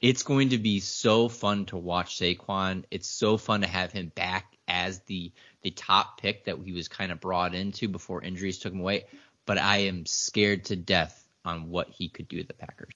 it's 0.00 0.22
going 0.24 0.50
to 0.50 0.58
be 0.58 0.80
so 0.80 1.28
fun 1.28 1.66
to 1.66 1.76
watch 1.78 2.18
Saquon. 2.18 2.84
It's 2.90 3.08
so 3.08 3.38
fun 3.38 3.62
to 3.62 3.66
have 3.68 3.92
him 3.92 4.12
back 4.14 4.56
as 4.68 5.00
the 5.02 5.32
the 5.62 5.70
top 5.70 6.20
pick 6.20 6.44
that 6.44 6.58
he 6.62 6.72
was 6.72 6.88
kind 6.88 7.12
of 7.12 7.20
brought 7.20 7.54
into 7.54 7.88
before 7.88 8.22
injuries 8.22 8.58
took 8.58 8.72
him 8.74 8.80
away. 8.80 9.06
But 9.46 9.58
I 9.58 9.78
am 9.88 10.06
scared 10.06 10.66
to 10.66 10.76
death 10.76 11.26
on 11.44 11.70
what 11.70 11.88
he 11.88 12.08
could 12.08 12.28
do 12.28 12.38
with 12.38 12.48
the 12.48 12.54
Packers. 12.54 12.92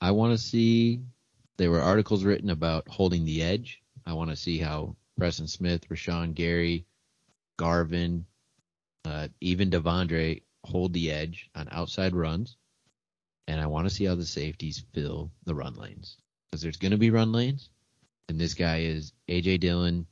I 0.00 0.12
want 0.12 0.32
to 0.32 0.38
see. 0.38 1.00
There 1.60 1.70
were 1.70 1.82
articles 1.82 2.24
written 2.24 2.48
about 2.48 2.88
holding 2.88 3.26
the 3.26 3.42
edge. 3.42 3.82
I 4.06 4.14
want 4.14 4.30
to 4.30 4.36
see 4.36 4.56
how 4.56 4.96
Preston 5.18 5.46
Smith, 5.46 5.86
Rashan 5.90 6.32
Gary, 6.32 6.86
Garvin, 7.58 8.24
uh, 9.04 9.28
even 9.42 9.68
De'Vondre 9.68 10.40
hold 10.64 10.94
the 10.94 11.10
edge 11.10 11.50
on 11.54 11.68
outside 11.70 12.14
runs. 12.14 12.56
And 13.46 13.60
I 13.60 13.66
want 13.66 13.86
to 13.86 13.94
see 13.94 14.06
how 14.06 14.14
the 14.14 14.24
safeties 14.24 14.86
fill 14.94 15.32
the 15.44 15.54
run 15.54 15.74
lanes 15.74 16.16
because 16.50 16.62
there's 16.62 16.78
going 16.78 16.92
to 16.92 16.96
be 16.96 17.10
run 17.10 17.30
lanes. 17.30 17.68
And 18.30 18.40
this 18.40 18.54
guy 18.54 18.78
is 18.84 19.12
AJ 19.28 19.60
Dillon, 19.60 20.06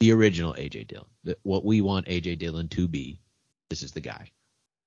the 0.00 0.12
original 0.12 0.54
AJ 0.54 0.86
Dillon. 0.86 1.36
What 1.42 1.66
we 1.66 1.82
want 1.82 2.06
AJ 2.06 2.38
Dillon 2.38 2.68
to 2.68 2.88
be. 2.88 3.20
This 3.68 3.82
is 3.82 3.92
the 3.92 4.00
guy. 4.00 4.30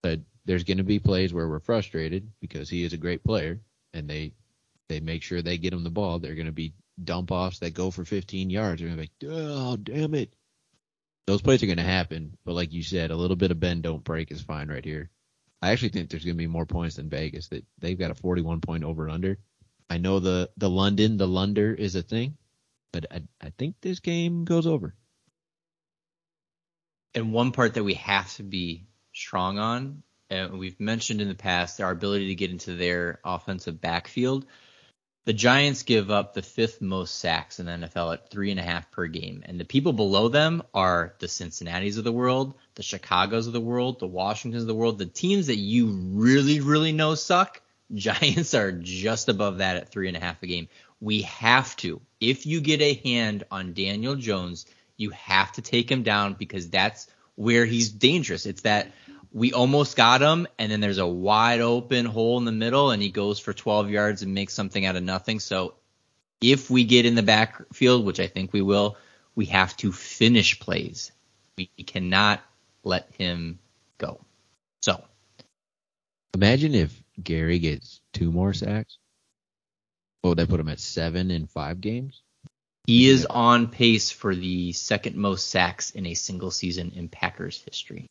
But 0.02 0.22
there's 0.46 0.64
going 0.64 0.80
to 0.80 0.84
be 0.84 0.98
plays 0.98 1.32
where 1.32 1.48
we're 1.48 1.60
frustrated 1.60 2.28
because 2.42 2.72
he 2.72 2.84
is 2.84 2.94
a 2.94 2.98
great 2.98 3.24
player 3.24 3.62
and 3.94 4.10
they 4.10 4.34
they 4.89 5.00
make 5.00 5.24
sure 5.24 5.41
they 5.41 5.58
get 5.58 5.74
him 5.74 5.84
the 5.84 5.89
ball. 5.89 6.19
They're 6.19 6.36
going 6.36 6.48
to 6.48 6.51
be 6.51 6.74
dump 7.01 7.31
offs 7.31 7.60
that 7.60 7.74
go 7.74 7.91
for 7.91 8.03
15 8.03 8.50
yards. 8.50 8.81
They're 8.81 8.89
going 8.89 9.00
to 9.00 9.08
be 9.08 9.27
like, 9.27 9.34
oh, 9.34 9.77
damn 9.77 10.15
it. 10.15 10.34
Those 11.27 11.41
plays 11.41 11.62
are 11.63 11.67
going 11.67 11.77
to 11.77 11.84
happen. 11.84 12.38
But 12.43 12.55
like 12.55 12.74
you 12.74 12.84
said, 12.84 13.12
a 13.12 13.15
little 13.15 13.38
bit 13.38 13.51
of 13.51 13.60
bend 13.60 13.84
don't 13.84 14.03
break 14.03 14.31
is 14.31 14.41
fine 14.41 14.67
right 14.67 14.84
here. 14.84 15.10
I 15.62 15.72
actually 15.72 15.89
think 15.89 16.10
there's 16.10 16.25
going 16.25 16.36
to 16.36 16.43
be 16.43 16.48
more 16.48 16.65
points 16.65 16.96
than 16.96 17.10
Vegas. 17.10 17.50
That 17.50 17.65
they've 17.77 18.00
got 18.00 18.12
a 18.12 18.15
41 18.15 18.62
point 18.62 18.84
over 18.84 19.10
under. 19.10 19.38
I 19.89 19.98
know 19.98 20.19
the 20.19 20.50
the 20.58 20.69
London 20.69 21.17
the 21.17 21.27
Lunder 21.27 21.74
is 21.74 21.96
a 21.96 22.01
thing, 22.01 22.38
but 22.93 23.05
I 23.12 23.22
I 23.41 23.51
think 23.58 23.75
this 23.81 24.00
game 24.00 24.46
goes 24.46 24.67
over. 24.67 24.96
And 27.13 27.34
one 27.34 27.51
part 27.51 27.74
that 27.74 27.84
we 27.84 27.96
have 27.96 28.34
to 28.36 28.43
be 28.43 28.88
strong 29.13 29.58
on, 29.58 30.03
and 30.29 30.60
we've 30.60 30.79
mentioned 30.79 31.22
in 31.22 31.27
the 31.27 31.36
past, 31.36 31.81
our 31.81 31.91
ability 31.91 32.27
to 32.27 32.36
get 32.36 32.51
into 32.51 32.75
their 32.75 33.19
offensive 33.25 33.81
backfield. 33.81 34.46
The 35.26 35.34
Giants 35.34 35.84
give 35.84 36.10
up 36.10 36.34
the 36.34 36.42
fifth 36.42 36.82
most 36.82 37.16
sacks 37.16 37.60
in 37.60 37.66
the 37.66 37.74
NFL 37.74 38.14
at 38.14 38.32
three 38.32 38.52
and 38.52 38.60
a 38.60 38.64
half 38.64 38.90
per 38.90 39.06
game. 39.08 39.44
And 39.46 39.60
the 39.60 39.66
people 39.66 39.94
below 39.94 40.28
them 40.28 40.64
are 40.74 41.14
the 41.20 41.28
Cincinnati's 41.28 41.98
of 41.98 42.04
the 42.04 42.12
world, 42.12 42.56
the 42.76 42.84
Chicago's 42.84 43.46
of 43.46 43.54
the 43.54 43.62
world, 43.62 44.00
the 44.00 44.08
Washingtons 44.08 44.64
of 44.64 44.68
the 44.68 44.76
world, 44.76 44.98
the 44.98 45.06
teams 45.06 45.48
that 45.48 45.58
you 45.58 45.88
really, 45.88 46.62
really 46.62 46.94
know 46.94 47.16
suck. 47.16 47.62
Giants 47.94 48.54
are 48.54 48.72
just 48.72 49.30
above 49.30 49.58
that 49.58 49.78
at 49.78 49.92
three 49.92 50.08
and 50.08 50.18
a 50.18 50.20
half 50.20 50.42
a 50.42 50.48
game. 50.48 50.68
We 51.02 51.24
have 51.24 51.76
to. 51.78 52.02
If 52.20 52.46
you 52.46 52.62
get 52.62 52.82
a 52.82 52.94
hand 52.94 53.44
on 53.52 53.74
Daniel 53.74 54.16
Jones, 54.16 54.66
you 54.96 55.10
have 55.12 55.52
to 55.54 55.62
take 55.62 55.92
him 55.92 56.04
down 56.04 56.34
because 56.36 56.70
that's 56.70 57.08
where 57.36 57.66
he's 57.66 57.90
dangerous. 57.90 58.46
It's 58.46 58.62
that 58.62 58.92
we 59.32 59.54
almost 59.54 59.96
got 59.96 60.22
him, 60.22 60.48
and 60.58 60.72
then 60.72 60.80
there's 60.80 60.98
a 60.98 61.08
wide 61.08 61.62
open 61.62 62.06
hole 62.06 62.38
in 62.38 62.46
the 62.46 62.52
middle, 62.52 62.92
and 62.92 63.02
he 63.02 63.10
goes 63.10 63.40
for 63.40 63.54
12 63.54 63.90
yards 63.90 64.22
and 64.22 64.34
makes 64.34 64.54
something 64.54 64.86
out 64.86 64.96
of 64.96 65.04
nothing. 65.04 65.40
So 65.40 65.76
if 66.42 66.70
we 66.70 66.84
get 66.84 67.06
in 67.06 67.16
the 67.16 67.24
backfield, 67.24 68.06
which 68.06 68.20
I 68.20 68.28
think 68.28 68.54
we 68.54 68.62
will, 68.62 68.98
we 69.36 69.46
have 69.46 69.76
to 69.78 69.92
finish 69.92 70.60
plays. 70.60 71.12
We 71.58 71.68
cannot 71.86 72.42
let 72.84 73.12
him 73.18 73.60
go. 73.98 74.22
So 74.82 75.04
imagine 76.34 76.74
if 76.74 77.02
Gary 77.22 77.60
gets 77.60 78.02
two 78.14 78.32
more 78.32 78.54
sacks. 78.54 78.98
Would 80.24 80.38
that 80.38 80.50
put 80.50 80.60
him 80.60 80.70
at 80.70 80.80
seven 80.80 81.32
in 81.32 81.48
five 81.48 81.82
games? 81.82 82.22
He 82.88 83.08
is 83.08 83.26
on 83.26 83.68
pace 83.68 84.10
for 84.10 84.36
the 84.36 84.74
second 84.74 85.16
most 85.16 85.50
sacks 85.50 85.92
in 85.92 86.06
a 86.06 86.14
single 86.14 86.52
season 86.52 86.94
in 86.96 87.08
Packers 87.08 87.62
history. 87.62 88.10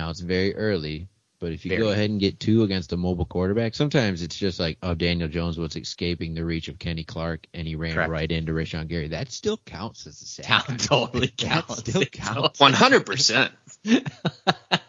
Now 0.00 0.08
it's 0.08 0.20
very 0.20 0.56
early, 0.56 1.08
but 1.40 1.52
if 1.52 1.66
you 1.66 1.68
Very. 1.72 1.82
go 1.82 1.90
ahead 1.90 2.08
and 2.08 2.18
get 2.18 2.40
two 2.40 2.62
against 2.62 2.94
a 2.94 2.96
mobile 2.96 3.26
quarterback, 3.26 3.74
sometimes 3.74 4.22
it's 4.22 4.34
just 4.34 4.58
like, 4.58 4.78
oh, 4.82 4.94
Daniel 4.94 5.28
Jones 5.28 5.58
was 5.58 5.76
escaping 5.76 6.32
the 6.32 6.42
reach 6.42 6.68
of 6.68 6.78
Kenny 6.78 7.04
Clark 7.04 7.46
and 7.52 7.68
he 7.68 7.76
ran 7.76 7.92
Correct. 7.92 8.10
right 8.10 8.32
into 8.32 8.52
Rashan 8.52 8.88
Gary. 8.88 9.08
That 9.08 9.30
still 9.30 9.58
counts 9.58 10.06
as 10.06 10.22
a 10.22 10.24
sack. 10.24 10.46
Count 10.46 10.80
totally 10.84 11.26
That 11.38 11.66
counts. 11.66 11.80
still 11.80 12.02
counts. 12.06 12.58
100%. 12.58 13.50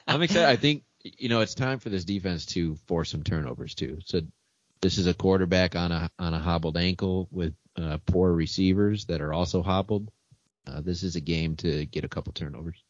I'm 0.07 0.21
excited. 0.21 0.47
I 0.47 0.55
think 0.55 0.83
you 1.03 1.27
know 1.27 1.41
it's 1.41 1.55
time 1.55 1.79
for 1.79 1.89
this 1.89 2.05
defense 2.05 2.45
to 2.45 2.75
force 2.87 3.09
some 3.11 3.23
turnovers 3.23 3.75
too. 3.75 3.99
So 4.05 4.21
this 4.81 4.97
is 4.97 5.07
a 5.07 5.13
quarterback 5.13 5.75
on 5.75 5.91
a 5.91 6.09
on 6.17 6.33
a 6.33 6.39
hobbled 6.39 6.77
ankle 6.77 7.27
with 7.31 7.53
uh, 7.75 7.97
poor 8.05 8.31
receivers 8.31 9.07
that 9.07 9.19
are 9.19 9.33
also 9.33 9.61
hobbled. 9.61 10.09
Uh, 10.65 10.79
this 10.79 11.03
is 11.03 11.17
a 11.17 11.21
game 11.21 11.57
to 11.57 11.85
get 11.87 12.05
a 12.05 12.07
couple 12.07 12.31
turnovers. 12.31 12.81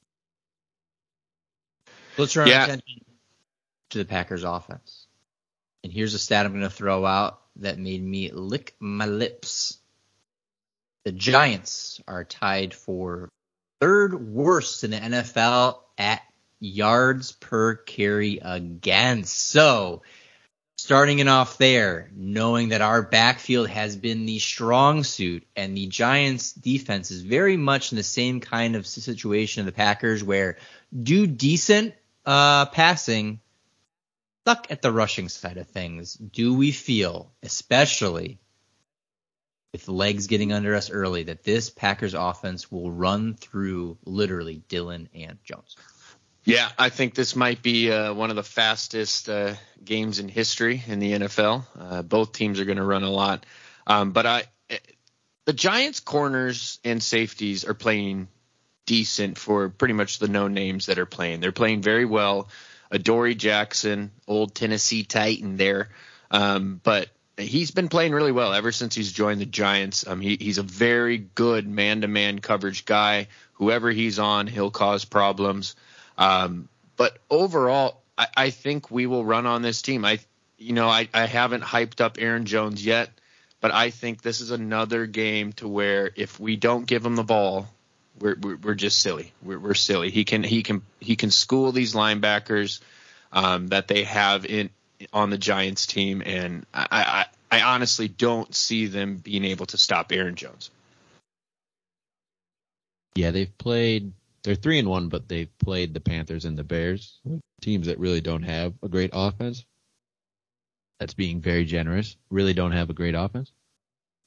Let's 2.18 2.34
turn 2.34 2.48
Yeah. 2.48 2.60
our 2.60 2.64
attention 2.66 3.06
to 3.92 3.98
the 3.98 4.06
Packers 4.06 4.44
offense. 4.44 5.08
And 5.84 5.92
here's 5.92 6.14
a 6.14 6.20
stat 6.20 6.46
I'm 6.46 6.52
going 6.52 6.64
to 6.64 6.70
throw 6.70 7.06
out 7.06 7.42
that 7.58 7.80
made 7.80 8.04
me 8.04 8.32
lick 8.32 8.76
my 8.80 9.06
lips. 9.06 9.78
The 11.06 11.12
Giants 11.12 12.00
are 12.08 12.24
tied 12.24 12.74
for 12.74 13.30
third 13.80 14.14
worst 14.34 14.84
in 14.84 14.92
the 14.92 14.98
NFL 14.98 15.80
at 15.98 16.22
yards 16.60 17.32
per 17.32 17.76
carry 17.76 18.38
again. 18.40 19.24
So, 19.24 20.04
starting 20.78 21.20
it 21.20 21.28
off 21.28 21.58
there, 21.58 22.12
knowing 22.16 22.70
that 22.70 22.82
our 22.82 23.02
backfield 23.02 23.68
has 23.70 23.96
been 23.96 24.28
the 24.28 24.38
strong 24.40 25.04
suit 25.04 25.44
and 25.56 25.76
the 25.76 25.88
Giants 25.88 26.54
defense 26.54 27.10
is 27.10 27.24
very 27.24 27.58
much 27.58 27.92
in 27.92 27.96
the 27.96 28.04
same 28.04 28.40
kind 28.40 28.76
of 28.76 28.86
situation 28.86 29.62
of 29.62 29.66
the 29.66 29.72
Packers 29.72 30.24
where 30.24 30.58
do 31.02 31.26
decent 31.26 31.96
uh, 32.26 32.66
passing, 32.68 33.40
stuck 34.44 34.68
at 34.70 34.82
the 34.82 34.92
rushing 34.92 35.30
side 35.30 35.58
of 35.58 35.68
things. 35.68 36.14
Do 36.14 36.54
we 36.56 36.72
feel, 36.72 37.32
especially 37.44 38.40
with 39.74 39.88
legs 39.88 40.28
getting 40.28 40.52
under 40.52 40.76
us 40.76 40.90
early, 40.90 41.24
that 41.24 41.44
this 41.44 41.70
Packers 41.70 42.14
offense 42.14 42.72
will 42.72 42.92
run 42.92 43.36
through 43.36 43.98
literally 44.06 44.62
Dillon 44.68 45.10
and 45.14 45.38
Jones? 45.44 45.76
Yeah, 46.44 46.70
I 46.78 46.90
think 46.90 47.14
this 47.14 47.36
might 47.36 47.62
be 47.62 47.92
uh, 47.92 48.14
one 48.14 48.32
of 48.32 48.36
the 48.36 48.44
fastest 48.44 49.30
uh, 49.30 49.54
games 49.84 50.20
in 50.20 50.28
history 50.28 50.84
in 50.88 51.00
the 51.00 51.12
NFL. 51.14 51.66
Uh, 51.80 52.02
both 52.02 52.34
teams 52.34 52.60
are 52.60 52.66
going 52.66 52.80
to 52.80 52.84
run 52.84 53.04
a 53.04 53.12
lot, 53.12 53.46
um, 53.86 54.12
but 54.12 54.26
I, 54.26 54.44
the 55.46 55.54
Giants' 55.54 56.00
corners 56.00 56.80
and 56.84 57.02
safeties 57.02 57.66
are 57.66 57.74
playing 57.74 58.28
decent 58.86 59.38
for 59.38 59.70
pretty 59.70 59.94
much 59.94 60.20
the 60.20 60.28
no 60.28 60.48
names 60.48 60.88
that 60.88 61.00
are 61.00 61.06
playing. 61.06 61.40
They're 61.40 61.52
playing 61.52 61.82
very 61.82 62.06
well. 62.06 62.50
Adoree 62.92 63.36
Jackson, 63.36 64.12
old 64.28 64.54
Tennessee 64.54 65.04
Titan 65.04 65.56
there, 65.56 65.90
um, 66.30 66.82
but 66.84 67.10
he's 67.38 67.72
been 67.72 67.88
playing 67.88 68.12
really 68.12 68.32
well 68.32 68.54
ever 68.54 68.72
since 68.72 68.96
he's 68.96 69.12
joined 69.12 69.42
the 69.42 69.46
Giants. 69.46 70.06
Um, 70.06 70.22
he, 70.22 70.38
he's 70.40 70.58
a 70.58 70.64
very 70.64 71.18
good 71.18 71.68
man-to-man 71.68 72.40
coverage 72.40 72.86
guy. 72.86 73.28
Whoever 73.54 73.92
he's 73.92 74.20
on, 74.20 74.48
he'll 74.48 74.72
cause 74.72 75.06
problems. 75.06 75.76
Um, 76.18 76.68
but 76.98 77.18
overall, 77.30 78.02
I, 78.18 78.28
I 78.36 78.50
think 78.50 78.92
we 78.92 79.08
will 79.08 79.26
run 79.26 79.46
on 79.46 79.62
this 79.62 79.82
team. 79.82 80.04
I, 80.06 80.20
you 80.58 80.74
know, 80.74 80.90
I, 80.90 81.08
I 81.14 81.26
haven't 81.26 81.64
hyped 81.64 82.02
up 82.02 82.18
Aaron 82.20 82.46
Jones 82.46 82.86
yet, 82.86 83.10
but 83.60 83.72
I 83.72 83.90
think 83.90 84.22
this 84.22 84.42
is 84.42 84.52
another 84.52 85.06
game 85.06 85.54
to 85.54 85.68
where 85.68 86.12
if 86.16 86.40
we 86.40 86.56
don't 86.58 86.86
give 86.86 87.06
him 87.06 87.16
the 87.16 87.24
ball, 87.24 87.68
we're 88.22 88.38
we're, 88.40 88.56
we're 88.58 88.76
just 88.76 89.00
silly. 89.00 89.34
We're, 89.42 89.60
we're 89.60 89.74
silly. 89.74 90.12
He 90.12 90.24
can 90.24 90.44
he 90.44 90.64
can 90.64 90.82
he 91.00 91.16
can 91.16 91.32
school 91.32 91.72
these 91.72 91.94
linebackers 91.94 92.80
um, 93.34 93.68
that 93.68 93.88
they 93.88 94.04
have 94.04 94.46
in 94.46 94.70
on 95.12 95.30
the 95.30 95.38
Giants 95.38 95.88
team, 95.88 96.22
and 96.26 96.66
I, 96.74 96.88
I 96.92 97.26
I 97.52 97.62
honestly 97.64 98.08
don't 98.08 98.54
see 98.56 98.86
them 98.86 99.18
being 99.18 99.46
able 99.46 99.66
to 99.68 99.78
stop 99.78 100.12
Aaron 100.12 100.36
Jones. 100.36 100.70
Yeah, 103.16 103.32
they've 103.32 103.58
played. 103.58 104.14
They're 104.44 104.56
three 104.56 104.80
and 104.80 104.88
one, 104.88 105.10
but 105.10 105.28
they've 105.28 105.56
played 105.60 105.94
the 105.94 106.00
Panthers 106.00 106.46
and 106.46 106.58
the 106.58 106.64
Bears, 106.64 107.20
teams 107.62 107.88
that 107.88 108.00
really 108.00 108.22
don't 108.22 108.44
have 108.44 108.74
a 108.82 108.88
great 108.88 109.12
offense. 109.14 109.66
That's 111.00 111.14
being 111.14 111.42
very 111.42 111.66
generous. 111.66 112.16
Really 112.30 112.54
don't 112.54 112.72
have 112.72 112.90
a 112.90 112.94
great 112.94 113.16
offense. 113.16 113.52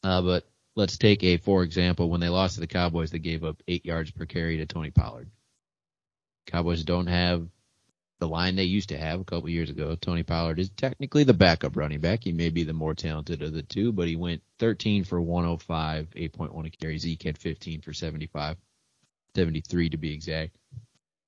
Uh, 0.02 0.22
but 0.22 0.46
let's 0.76 0.98
take 0.98 1.22
a 1.22 1.36
for 1.36 1.62
example. 1.62 2.10
When 2.10 2.20
they 2.20 2.28
lost 2.28 2.54
to 2.54 2.60
the 2.60 2.66
Cowboys, 2.66 3.10
they 3.10 3.18
gave 3.18 3.44
up 3.44 3.62
eight 3.68 3.84
yards 3.84 4.10
per 4.10 4.26
carry 4.26 4.58
to 4.58 4.66
Tony 4.66 4.90
Pollard. 4.90 5.30
Cowboys 6.46 6.84
don't 6.84 7.06
have 7.06 7.48
the 8.20 8.28
line 8.28 8.56
they 8.56 8.64
used 8.64 8.90
to 8.90 8.98
have 8.98 9.20
a 9.20 9.24
couple 9.24 9.48
years 9.48 9.70
ago. 9.70 9.96
Tony 9.96 10.22
Pollard 10.22 10.58
is 10.58 10.70
technically 10.70 11.24
the 11.24 11.34
backup 11.34 11.76
running 11.76 12.00
back. 12.00 12.22
He 12.22 12.32
may 12.32 12.50
be 12.50 12.64
the 12.64 12.72
more 12.72 12.94
talented 12.94 13.42
of 13.42 13.52
the 13.52 13.62
two, 13.62 13.92
but 13.92 14.08
he 14.08 14.16
went 14.16 14.42
13 14.60 15.04
for 15.04 15.20
105, 15.20 16.10
8.1 16.10 16.66
a 16.66 16.70
carry. 16.70 16.98
Zeke 16.98 17.22
had 17.22 17.38
15 17.38 17.80
for 17.80 17.92
75. 17.92 18.56
73 19.34 19.90
to 19.90 19.96
be 19.96 20.14
exact. 20.14 20.56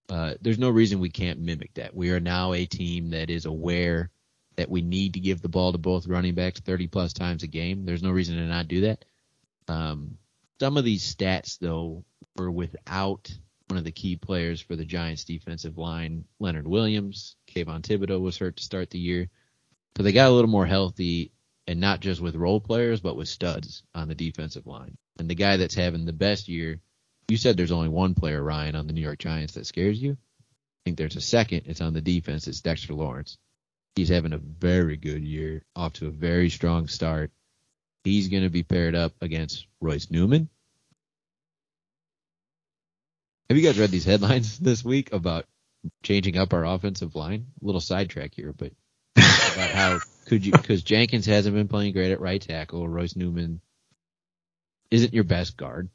Uh, 0.09 0.35
there's 0.41 0.59
no 0.59 0.71
reason 0.71 1.00
we 1.00 1.11
can't 1.11 1.41
mimic 1.41 1.75
that. 1.75 1.95
We 1.95 2.11
are 2.11 2.21
now 2.21 2.53
a 2.53 2.67
team 2.67 3.11
that 3.11 3.31
is 3.31 3.45
aware 3.45 4.11
that 4.57 4.71
we 4.71 4.81
need 4.81 5.15
to 5.15 5.21
give 5.21 5.43
the 5.43 5.49
ball 5.49 5.73
to 5.73 5.79
both 5.79 6.07
running 6.07 6.35
backs 6.35 6.61
30 6.61 6.87
plus 6.87 7.12
times 7.12 7.43
a 7.43 7.49
game. 7.49 7.85
There's 7.85 8.03
no 8.03 8.11
reason 8.11 8.37
to 8.37 8.43
not 8.43 8.69
do 8.69 8.83
that. 8.83 9.05
Um, 9.69 10.19
some 10.61 10.77
of 10.77 10.85
these 10.85 11.15
stats, 11.15 11.59
though, 11.59 12.05
were 12.37 12.51
without 12.51 13.31
one 13.69 13.79
of 13.79 13.85
the 13.85 13.93
key 13.93 14.17
players 14.17 14.61
for 14.61 14.77
the 14.77 14.85
Giants 14.85 15.25
defensive 15.25 15.77
line, 15.77 16.25
Leonard 16.39 16.67
Williams. 16.67 17.37
Kayvon 17.53 17.83
Thibodeaux 17.83 18.21
was 18.21 18.39
hurt 18.39 18.57
to 18.57 18.65
start 18.65 18.91
the 18.91 18.99
year. 18.99 19.29
So 19.97 20.03
they 20.03 20.13
got 20.13 20.29
a 20.29 20.33
little 20.33 20.51
more 20.51 20.67
healthy 20.67 21.33
and 21.67 21.81
not 21.81 22.01
just 22.01 22.21
with 22.21 22.37
role 22.37 22.61
players, 22.61 23.01
but 23.01 23.17
with 23.17 23.29
studs 23.29 23.83
on 23.95 24.09
the 24.09 24.15
defensive 24.15 24.67
line. 24.67 24.97
And 25.19 25.29
the 25.29 25.35
guy 25.35 25.57
that's 25.57 25.75
having 25.75 26.05
the 26.05 26.13
best 26.13 26.49
year, 26.49 26.81
you 27.29 27.37
said 27.37 27.57
there's 27.57 27.73
only 27.73 27.89
one 27.89 28.15
player, 28.15 28.43
Ryan, 28.43 28.77
on 28.77 28.87
the 28.87 28.93
New 28.93 29.01
York 29.01 29.19
Giants 29.19 29.55
that 29.55 29.67
scares 29.67 30.01
you. 30.01 30.13
I 30.13 30.81
think 30.85 30.99
there's 30.99 31.17
a 31.17 31.21
second. 31.21 31.63
It's 31.67 31.81
on 31.81 31.93
the 31.93 32.01
defense. 32.01 32.47
It's 32.47 32.61
Dexter 32.61 32.95
Lawrence. 32.95 33.39
He's 33.97 34.11
having 34.11 34.33
a 34.33 34.39
very 34.39 34.97
good 34.97 35.25
year, 35.25 35.65
off 35.75 35.95
to 35.95 36.07
a 36.07 36.11
very 36.11 36.51
strong 36.51 36.87
start. 36.87 37.33
He's 38.07 38.29
going 38.29 38.45
to 38.45 38.51
be 38.51 38.63
paired 38.63 38.95
up 38.95 39.15
against 39.21 39.67
Royce 39.81 40.13
Newman. 40.13 40.49
Have 43.49 43.59
you 43.59 43.65
guys 43.65 43.81
read 43.81 43.91
these 43.91 44.05
headlines 44.05 44.59
this 44.61 44.85
week 44.85 45.13
about 45.13 45.45
changing 46.05 46.39
up 46.39 46.53
our 46.53 46.65
offensive 46.65 47.17
line? 47.17 47.47
A 47.61 47.67
little 47.67 47.81
sidetrack 47.81 48.33
here, 48.33 48.53
but 48.53 48.71
about 49.17 49.71
how 49.71 49.99
could 50.27 50.47
you 50.47 50.53
because 50.53 50.85
Jenkins 50.85 51.27
hasn't 51.27 51.57
been 51.57 51.67
playing 51.67 51.95
great 51.95 52.13
at 52.13 52.21
right 52.21 52.41
tackle. 52.41 52.87
Royce 52.87 53.17
Newman 53.17 53.61
isn't 54.93 55.13
your 55.13 55.25
best 55.25 55.57
guard. 55.57 55.89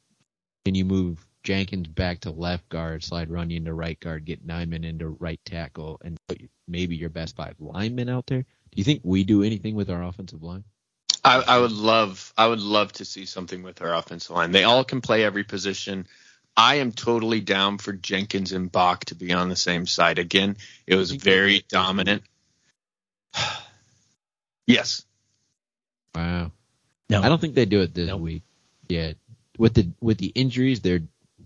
Can 0.65 0.75
you 0.75 0.83
move 0.83 1.25
Jenkins 1.43 1.87
back 1.87 2.19
to 2.21 2.31
left 2.31 2.67
guard, 2.67 3.05
slide 3.05 3.29
Runyan 3.29 3.63
to 3.65 3.73
right 3.73 3.97
guard, 3.97 4.25
get 4.25 4.45
Nijman 4.45 4.83
into 4.83 5.07
right 5.07 5.39
tackle, 5.45 6.01
and 6.03 6.17
put 6.27 6.41
maybe 6.67 6.97
your 6.97 7.09
best 7.09 7.37
five 7.37 7.55
linemen 7.57 8.09
out 8.09 8.27
there? 8.27 8.41
Do 8.41 8.75
you 8.75 8.83
think 8.83 8.99
we 9.05 9.23
do 9.23 9.43
anything 9.43 9.75
with 9.75 9.89
our 9.89 10.03
offensive 10.03 10.43
line? 10.43 10.65
I, 11.23 11.41
I 11.41 11.59
would 11.59 11.71
love 11.71 12.33
I 12.37 12.47
would 12.47 12.61
love 12.61 12.93
to 12.93 13.05
see 13.05 13.25
something 13.25 13.63
with 13.63 13.81
our 13.81 13.93
offensive 13.93 14.35
line. 14.35 14.51
They 14.51 14.63
all 14.63 14.83
can 14.83 15.01
play 15.01 15.23
every 15.23 15.43
position. 15.43 16.07
I 16.57 16.75
am 16.75 16.91
totally 16.91 17.39
down 17.41 17.77
for 17.77 17.93
Jenkins 17.93 18.51
and 18.51 18.71
Bach 18.71 19.05
to 19.05 19.15
be 19.15 19.31
on 19.31 19.49
the 19.49 19.55
same 19.55 19.85
side 19.85 20.19
again. 20.19 20.57
It 20.85 20.95
was 20.95 21.11
very 21.11 21.63
dominant. 21.69 22.23
yes. 24.67 25.05
Wow. 26.15 26.51
No, 27.09 27.21
I 27.21 27.29
don't 27.29 27.39
think 27.39 27.55
they 27.55 27.65
do 27.65 27.81
it 27.81 27.93
this 27.93 28.07
Nope. 28.07 28.21
week. 28.21 28.43
Yeah, 28.87 29.13
with 29.57 29.73
the 29.73 29.89
with 30.01 30.17
the 30.17 30.27
injuries, 30.27 30.81
they're 30.81 31.01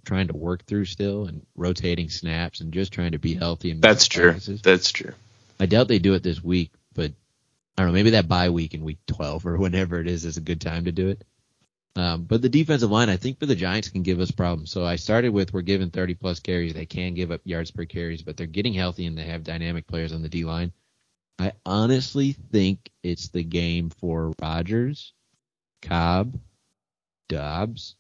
trying 0.06 0.28
to 0.28 0.36
work 0.38 0.66
through 0.66 0.86
still 0.86 1.26
and 1.26 1.46
rotating 1.56 2.10
snaps 2.10 2.62
and 2.62 2.72
just 2.72 2.94
trying 2.94 3.12
to 3.12 3.20
be 3.20 3.34
healthy. 3.34 3.72
And 3.72 3.82
That's 3.82 4.04
miss 4.04 4.08
true. 4.08 4.24
practices. 4.32 4.62
That's 4.62 4.92
true. 4.92 5.14
I 5.60 5.66
doubt 5.66 5.88
they 5.88 6.00
do 6.00 6.14
it 6.14 6.24
this 6.24 6.44
week, 6.44 6.72
but 6.94 7.12
I 7.78 7.82
don't 7.82 7.88
know. 7.88 7.94
Maybe 7.94 8.12
that 8.12 8.28
bye 8.28 8.50
week 8.50 8.74
in 8.74 8.84
week 8.84 9.00
12 9.08 9.46
or 9.46 9.58
whenever 9.58 10.00
it 10.00 10.08
is 10.08 10.26
is 10.26 10.38
a 10.38 10.42
good 10.42 10.62
time 10.62 10.86
to 10.86 10.92
do 10.92 11.10
it. 11.10 11.24
Um, 11.98 12.24
but 12.24 12.42
the 12.42 12.50
defensive 12.50 12.92
line, 12.92 13.10
I 13.10 13.16
think 13.16 13.40
for 13.40 13.46
the 13.46 13.56
Giants 13.56 13.90
can 13.90 14.04
give 14.04 14.20
us 14.20 14.32
problems. 14.32 14.70
So 14.70 14.86
I 14.86 14.98
started 14.98 15.30
with 15.30 15.54
we're 15.54 15.62
giving 15.62 15.92
30 15.92 16.16
plus 16.16 16.40
carries. 16.40 16.74
They 16.74 16.86
can 16.86 17.14
give 17.14 17.32
up 17.32 17.42
yards 17.46 17.72
per 17.72 17.86
carries, 17.86 18.22
but 18.22 18.36
they're 18.36 18.48
getting 18.48 18.74
healthy 18.74 19.06
and 19.06 19.18
they 19.18 19.24
have 19.24 19.44
dynamic 19.44 19.88
players 19.88 20.12
on 20.12 20.22
the 20.22 20.30
D 20.30 20.44
line. 20.44 20.74
I 21.40 21.54
honestly 21.66 22.34
think 22.34 22.90
it's 23.04 23.30
the 23.30 23.44
game 23.44 23.90
for 23.90 24.34
Rodgers, 24.42 25.14
Cobb, 25.82 26.38
Doubs, 27.30 27.96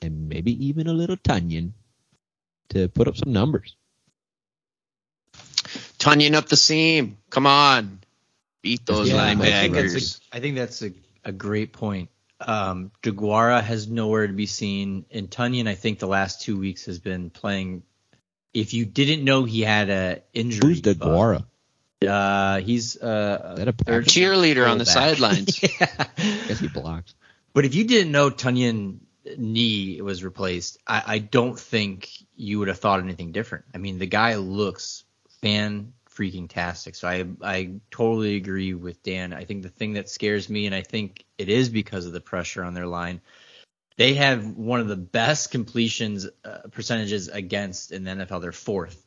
and 0.00 0.28
maybe 0.28 0.66
even 0.66 0.86
a 0.86 0.92
little 0.92 1.16
Tonyan 1.16 1.72
to 2.70 2.88
put 2.88 3.08
up 3.08 3.16
some 3.16 3.32
numbers. 3.32 3.76
Tonyan 5.98 6.34
up 6.34 6.48
the 6.48 6.56
seam. 6.56 7.18
Come 7.30 7.46
on. 7.46 8.00
Beat 8.62 8.86
those 8.86 9.10
Yeah, 9.10 9.22
I 9.22 9.34
think 9.34 9.74
that's 9.74 10.20
a, 10.32 10.36
I 10.36 10.40
think 10.40 10.56
that's 10.56 10.82
a, 10.82 10.92
a 11.24 11.32
great 11.32 11.72
point. 11.72 12.10
Um, 12.40 12.90
Deguara 13.02 13.62
has 13.62 13.88
nowhere 13.88 14.26
to 14.26 14.32
be 14.32 14.46
seen, 14.46 15.04
and 15.10 15.30
Tonyan, 15.30 15.68
I 15.68 15.74
think 15.74 15.98
the 15.98 16.08
last 16.08 16.42
two 16.42 16.58
weeks 16.58 16.86
has 16.86 16.98
been 16.98 17.30
playing. 17.30 17.82
If 18.54 18.74
you 18.74 18.84
didn't 18.84 19.24
know 19.24 19.44
he 19.44 19.62
had 19.62 19.90
a 19.90 20.22
injury, 20.32 20.68
Who's 20.68 20.82
Deguara? 20.82 21.44
Uh, 22.06 22.60
he's 22.60 23.00
uh, 23.00 23.54
Is 23.56 23.58
that 23.58 23.68
a 23.68 23.72
Cheerleader 23.72 24.68
on 24.68 24.78
the 24.78 24.84
fullback. 24.84 25.16
sidelines. 25.16 25.62
yeah. 25.80 25.86
I 25.98 26.44
guess 26.48 26.58
he 26.58 26.68
blocks. 26.68 27.14
But 27.52 27.64
if 27.64 27.74
you 27.74 27.84
didn't 27.84 28.12
know 28.12 28.30
Tonyan 28.30 28.98
knee 29.36 30.00
was 30.00 30.24
replaced, 30.24 30.78
I, 30.86 31.02
I 31.06 31.18
don't 31.18 31.58
think 31.58 32.10
you 32.34 32.58
would 32.58 32.68
have 32.68 32.78
thought 32.78 33.00
anything 33.00 33.32
different. 33.32 33.66
I 33.74 33.78
mean, 33.78 33.98
the 33.98 34.06
guy 34.06 34.36
looks 34.36 35.04
fan 35.42 35.92
freaking 36.16 36.48
tastic. 36.48 36.94
So 36.94 37.08
I 37.08 37.24
I 37.42 37.74
totally 37.90 38.36
agree 38.36 38.74
with 38.74 39.02
Dan. 39.02 39.32
I 39.32 39.44
think 39.44 39.62
the 39.62 39.68
thing 39.68 39.94
that 39.94 40.08
scares 40.08 40.48
me, 40.48 40.66
and 40.66 40.74
I 40.74 40.82
think 40.82 41.24
it 41.38 41.48
is 41.48 41.68
because 41.68 42.06
of 42.06 42.12
the 42.12 42.20
pressure 42.20 42.64
on 42.64 42.74
their 42.74 42.86
line. 42.86 43.20
They 43.96 44.14
have 44.14 44.46
one 44.46 44.80
of 44.80 44.88
the 44.88 44.96
best 44.96 45.50
completions 45.50 46.26
uh, 46.44 46.58
percentages 46.70 47.28
against 47.28 47.92
in 47.92 48.04
the 48.04 48.10
NFL. 48.10 48.40
They're 48.40 48.52
fourth. 48.52 49.06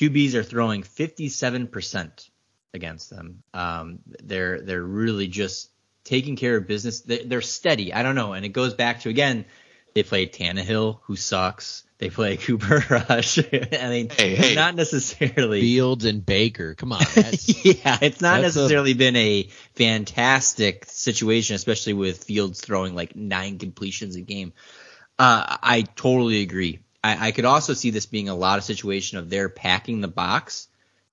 QBs 0.00 0.34
are 0.34 0.42
throwing 0.42 0.82
57% 0.82 2.30
against 2.74 3.10
them. 3.10 3.42
Um, 3.52 3.98
they're 4.06 4.60
they're 4.60 4.82
really 4.82 5.28
just 5.28 5.70
taking 6.04 6.36
care 6.36 6.56
of 6.56 6.66
business. 6.66 7.00
They, 7.00 7.24
they're 7.24 7.40
steady. 7.40 7.92
I 7.92 8.02
don't 8.02 8.14
know, 8.14 8.32
and 8.32 8.44
it 8.44 8.50
goes 8.50 8.74
back 8.74 9.00
to 9.00 9.08
again, 9.08 9.44
they 9.94 10.02
play 10.02 10.26
Tannehill, 10.26 11.00
who 11.02 11.16
sucks. 11.16 11.84
They 12.02 12.10
play 12.10 12.36
Cooper 12.48 12.84
Rush. 12.90 13.38
I 13.52 13.88
mean, 13.88 14.10
Hey, 14.10 14.34
hey. 14.34 14.54
not 14.56 14.74
necessarily. 14.74 15.60
Fields 15.60 16.04
and 16.04 16.26
Baker. 16.26 16.74
Come 16.74 16.90
on. 16.92 17.00
Yeah, 17.16 17.98
it's 18.02 18.20
not 18.20 18.40
That's 18.42 18.56
a- 18.56 18.58
necessarily 18.58 18.94
been 18.94 19.14
a 19.14 19.48
fantastic 19.76 20.86
situation, 20.86 21.54
especially 21.54 21.92
with 21.92 22.24
Fields 22.24 22.60
throwing 22.60 22.96
like 22.96 23.14
nine 23.14 23.58
completions 23.58 24.16
a 24.16 24.20
game. 24.20 24.52
Uh, 25.16 25.58
I 25.62 25.82
totally 25.94 26.42
agree. 26.42 26.80
I, 27.04 27.28
I 27.28 27.30
could 27.30 27.44
also 27.44 27.72
see 27.72 27.90
this 27.90 28.06
being 28.06 28.28
a 28.28 28.34
lot 28.34 28.58
of 28.58 28.64
situation 28.64 29.18
of 29.18 29.30
they're 29.30 29.48
packing 29.48 30.00
the 30.00 30.08
box 30.08 30.66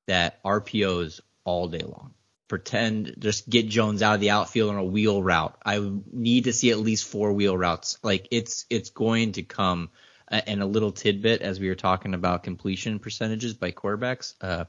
that 0.08 0.42
RPOs 0.44 1.20
all 1.44 1.68
day 1.68 1.84
long. 1.86 2.16
Pretend 2.48 3.14
just 3.20 3.48
get 3.48 3.70
Jones 3.70 4.02
out 4.02 4.16
of 4.16 4.22
the 4.22 4.32
outfield 4.32 4.72
on 4.72 4.78
a 4.78 4.84
wheel 4.84 5.22
route. 5.22 5.56
I 5.64 5.88
need 6.12 6.46
to 6.46 6.54
see 6.54 6.72
at 6.72 6.80
least 6.80 7.06
four 7.06 7.32
wheel 7.34 7.56
routes. 7.56 8.00
Like 8.02 8.28
it's 8.32 8.66
it's 8.72 8.90
going 8.90 9.34
to 9.34 9.44
come. 9.44 9.92
Uh, 10.32 10.42
and 10.46 10.62
a 10.62 10.66
little 10.66 10.92
tidbit 10.92 11.42
as 11.42 11.60
we 11.60 11.70
were 11.70 11.76
talking 11.76 12.14
about 12.14 12.44
completion 12.44 13.00
percentages 13.00 13.54
by 13.54 13.72
quarterbacks. 13.72 14.36
Uh, 14.42 14.66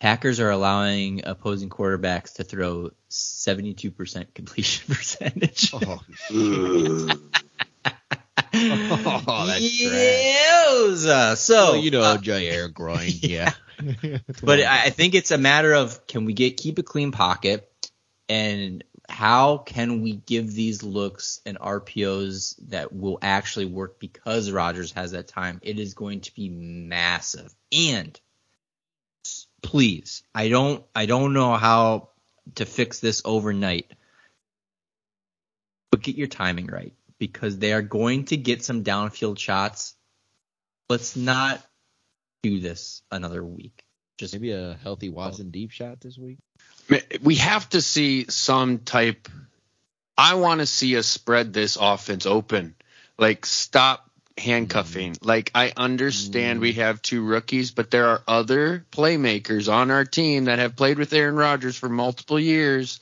Packers 0.00 0.40
are 0.40 0.50
allowing 0.50 1.22
opposing 1.24 1.70
quarterbacks 1.70 2.34
to 2.34 2.44
throw 2.44 2.90
72% 3.10 4.34
completion 4.34 4.84
percentage. 4.94 5.72
Oh, 5.72 6.00
that's 9.46 9.82
Yowza. 9.82 11.36
So, 11.36 11.54
well, 11.54 11.76
you 11.76 11.90
know, 11.90 12.02
uh, 12.02 12.18
Jaire 12.18 12.72
groin. 12.72 13.10
Yeah. 13.22 13.52
but 14.42 14.60
I 14.60 14.84
I 14.84 14.90
think 14.90 15.14
it's 15.14 15.30
a 15.30 15.38
matter 15.38 15.72
of 15.72 16.06
can 16.06 16.26
we 16.26 16.32
get 16.32 16.56
keep 16.56 16.78
a 16.78 16.82
clean 16.82 17.10
pocket 17.10 17.68
and 18.28 18.84
how 19.08 19.58
can 19.58 20.02
we 20.02 20.12
give 20.12 20.52
these 20.52 20.82
looks 20.82 21.40
and 21.44 21.58
RPOs 21.58 22.56
that 22.68 22.92
will 22.92 23.18
actually 23.20 23.66
work 23.66 23.98
because 23.98 24.50
Rodgers 24.50 24.92
has 24.92 25.12
that 25.12 25.28
time? 25.28 25.60
It 25.62 25.78
is 25.78 25.94
going 25.94 26.20
to 26.22 26.34
be 26.34 26.48
massive. 26.48 27.54
And 27.70 28.18
please, 29.62 30.22
I 30.34 30.48
don't 30.48 30.84
I 30.94 31.06
don't 31.06 31.32
know 31.32 31.54
how 31.54 32.10
to 32.56 32.64
fix 32.64 33.00
this 33.00 33.22
overnight. 33.24 33.92
But 35.90 36.02
get 36.02 36.16
your 36.16 36.26
timing 36.26 36.66
right 36.66 36.94
because 37.18 37.58
they 37.58 37.72
are 37.72 37.82
going 37.82 38.24
to 38.26 38.36
get 38.36 38.64
some 38.64 38.84
downfield 38.84 39.38
shots. 39.38 39.94
Let's 40.88 41.14
not 41.16 41.62
do 42.42 42.60
this 42.60 43.02
another 43.10 43.44
week. 43.44 43.84
Just 44.18 44.34
Maybe 44.34 44.52
a 44.52 44.78
healthy 44.82 45.08
Watson 45.08 45.50
deep 45.50 45.70
shot 45.70 46.00
this 46.00 46.18
week. 46.18 46.38
We 47.22 47.36
have 47.36 47.68
to 47.70 47.80
see 47.80 48.26
some 48.28 48.78
type. 48.78 49.28
I 50.16 50.34
want 50.34 50.60
to 50.60 50.66
see 50.66 50.96
us 50.96 51.06
spread 51.06 51.52
this 51.52 51.76
offense 51.80 52.26
open. 52.26 52.74
Like, 53.18 53.46
stop 53.46 54.08
handcuffing. 54.36 55.12
Mm-hmm. 55.12 55.26
Like, 55.26 55.50
I 55.54 55.72
understand 55.76 56.60
we 56.60 56.72
mm-hmm. 56.72 56.80
have 56.80 57.02
two 57.02 57.24
rookies, 57.24 57.70
but 57.70 57.90
there 57.90 58.08
are 58.08 58.22
other 58.26 58.84
playmakers 58.92 59.72
on 59.72 59.90
our 59.90 60.04
team 60.04 60.44
that 60.44 60.58
have 60.58 60.76
played 60.76 60.98
with 60.98 61.12
Aaron 61.12 61.36
Rodgers 61.36 61.76
for 61.76 61.88
multiple 61.88 62.38
years. 62.38 63.00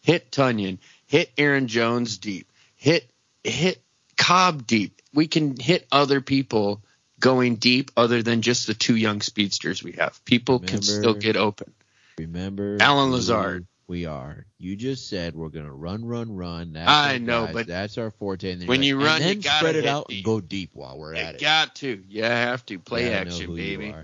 Hit 0.00 0.30
Tonyan, 0.30 0.78
hit 1.06 1.30
Aaron 1.38 1.68
Jones 1.68 2.18
deep, 2.18 2.50
hit 2.74 3.08
hit 3.44 3.80
Cobb 4.16 4.66
deep. 4.66 5.00
We 5.14 5.28
can 5.28 5.56
hit 5.56 5.86
other 5.92 6.20
people 6.20 6.82
going 7.20 7.56
deep 7.56 7.92
other 7.96 8.22
than 8.22 8.42
just 8.42 8.66
the 8.66 8.74
two 8.74 8.96
young 8.96 9.20
speedsters 9.20 9.82
we 9.82 9.92
have. 9.92 10.24
People 10.24 10.58
can 10.58 10.82
still 10.82 11.14
get 11.14 11.36
open. 11.36 11.72
Remember 12.18 12.76
Allen 12.80 13.10
Lazard. 13.10 13.66
we 13.86 14.06
are. 14.06 14.46
You 14.58 14.76
just 14.76 15.08
said 15.08 15.34
we're 15.34 15.48
gonna 15.48 15.72
run, 15.72 16.04
run, 16.04 16.34
run. 16.34 16.72
That's 16.74 16.90
I 16.90 17.18
know, 17.18 17.46
guys. 17.46 17.54
but 17.54 17.66
that's 17.66 17.98
our 17.98 18.10
forte. 18.10 18.50
And 18.52 18.60
then 18.60 18.68
when 18.68 18.82
you're 18.82 18.98
you 19.00 19.04
like, 19.04 19.20
run, 19.20 19.22
and 19.22 19.28
you 19.28 19.34
then 19.34 19.40
gotta 19.40 19.58
spread 19.58 19.76
it 19.76 19.86
out 19.86 20.08
deep. 20.08 20.18
and 20.18 20.24
go 20.24 20.40
deep 20.40 20.70
while 20.74 20.98
we're 20.98 21.14
at 21.14 21.24
You 21.32 21.36
it. 21.36 21.40
got 21.40 21.74
to. 21.76 22.02
You 22.08 22.24
have 22.24 22.64
to 22.66 22.78
play 22.78 23.06
You 23.06 23.12
action, 23.12 23.54
baby. 23.54 23.86
You. 23.86 23.94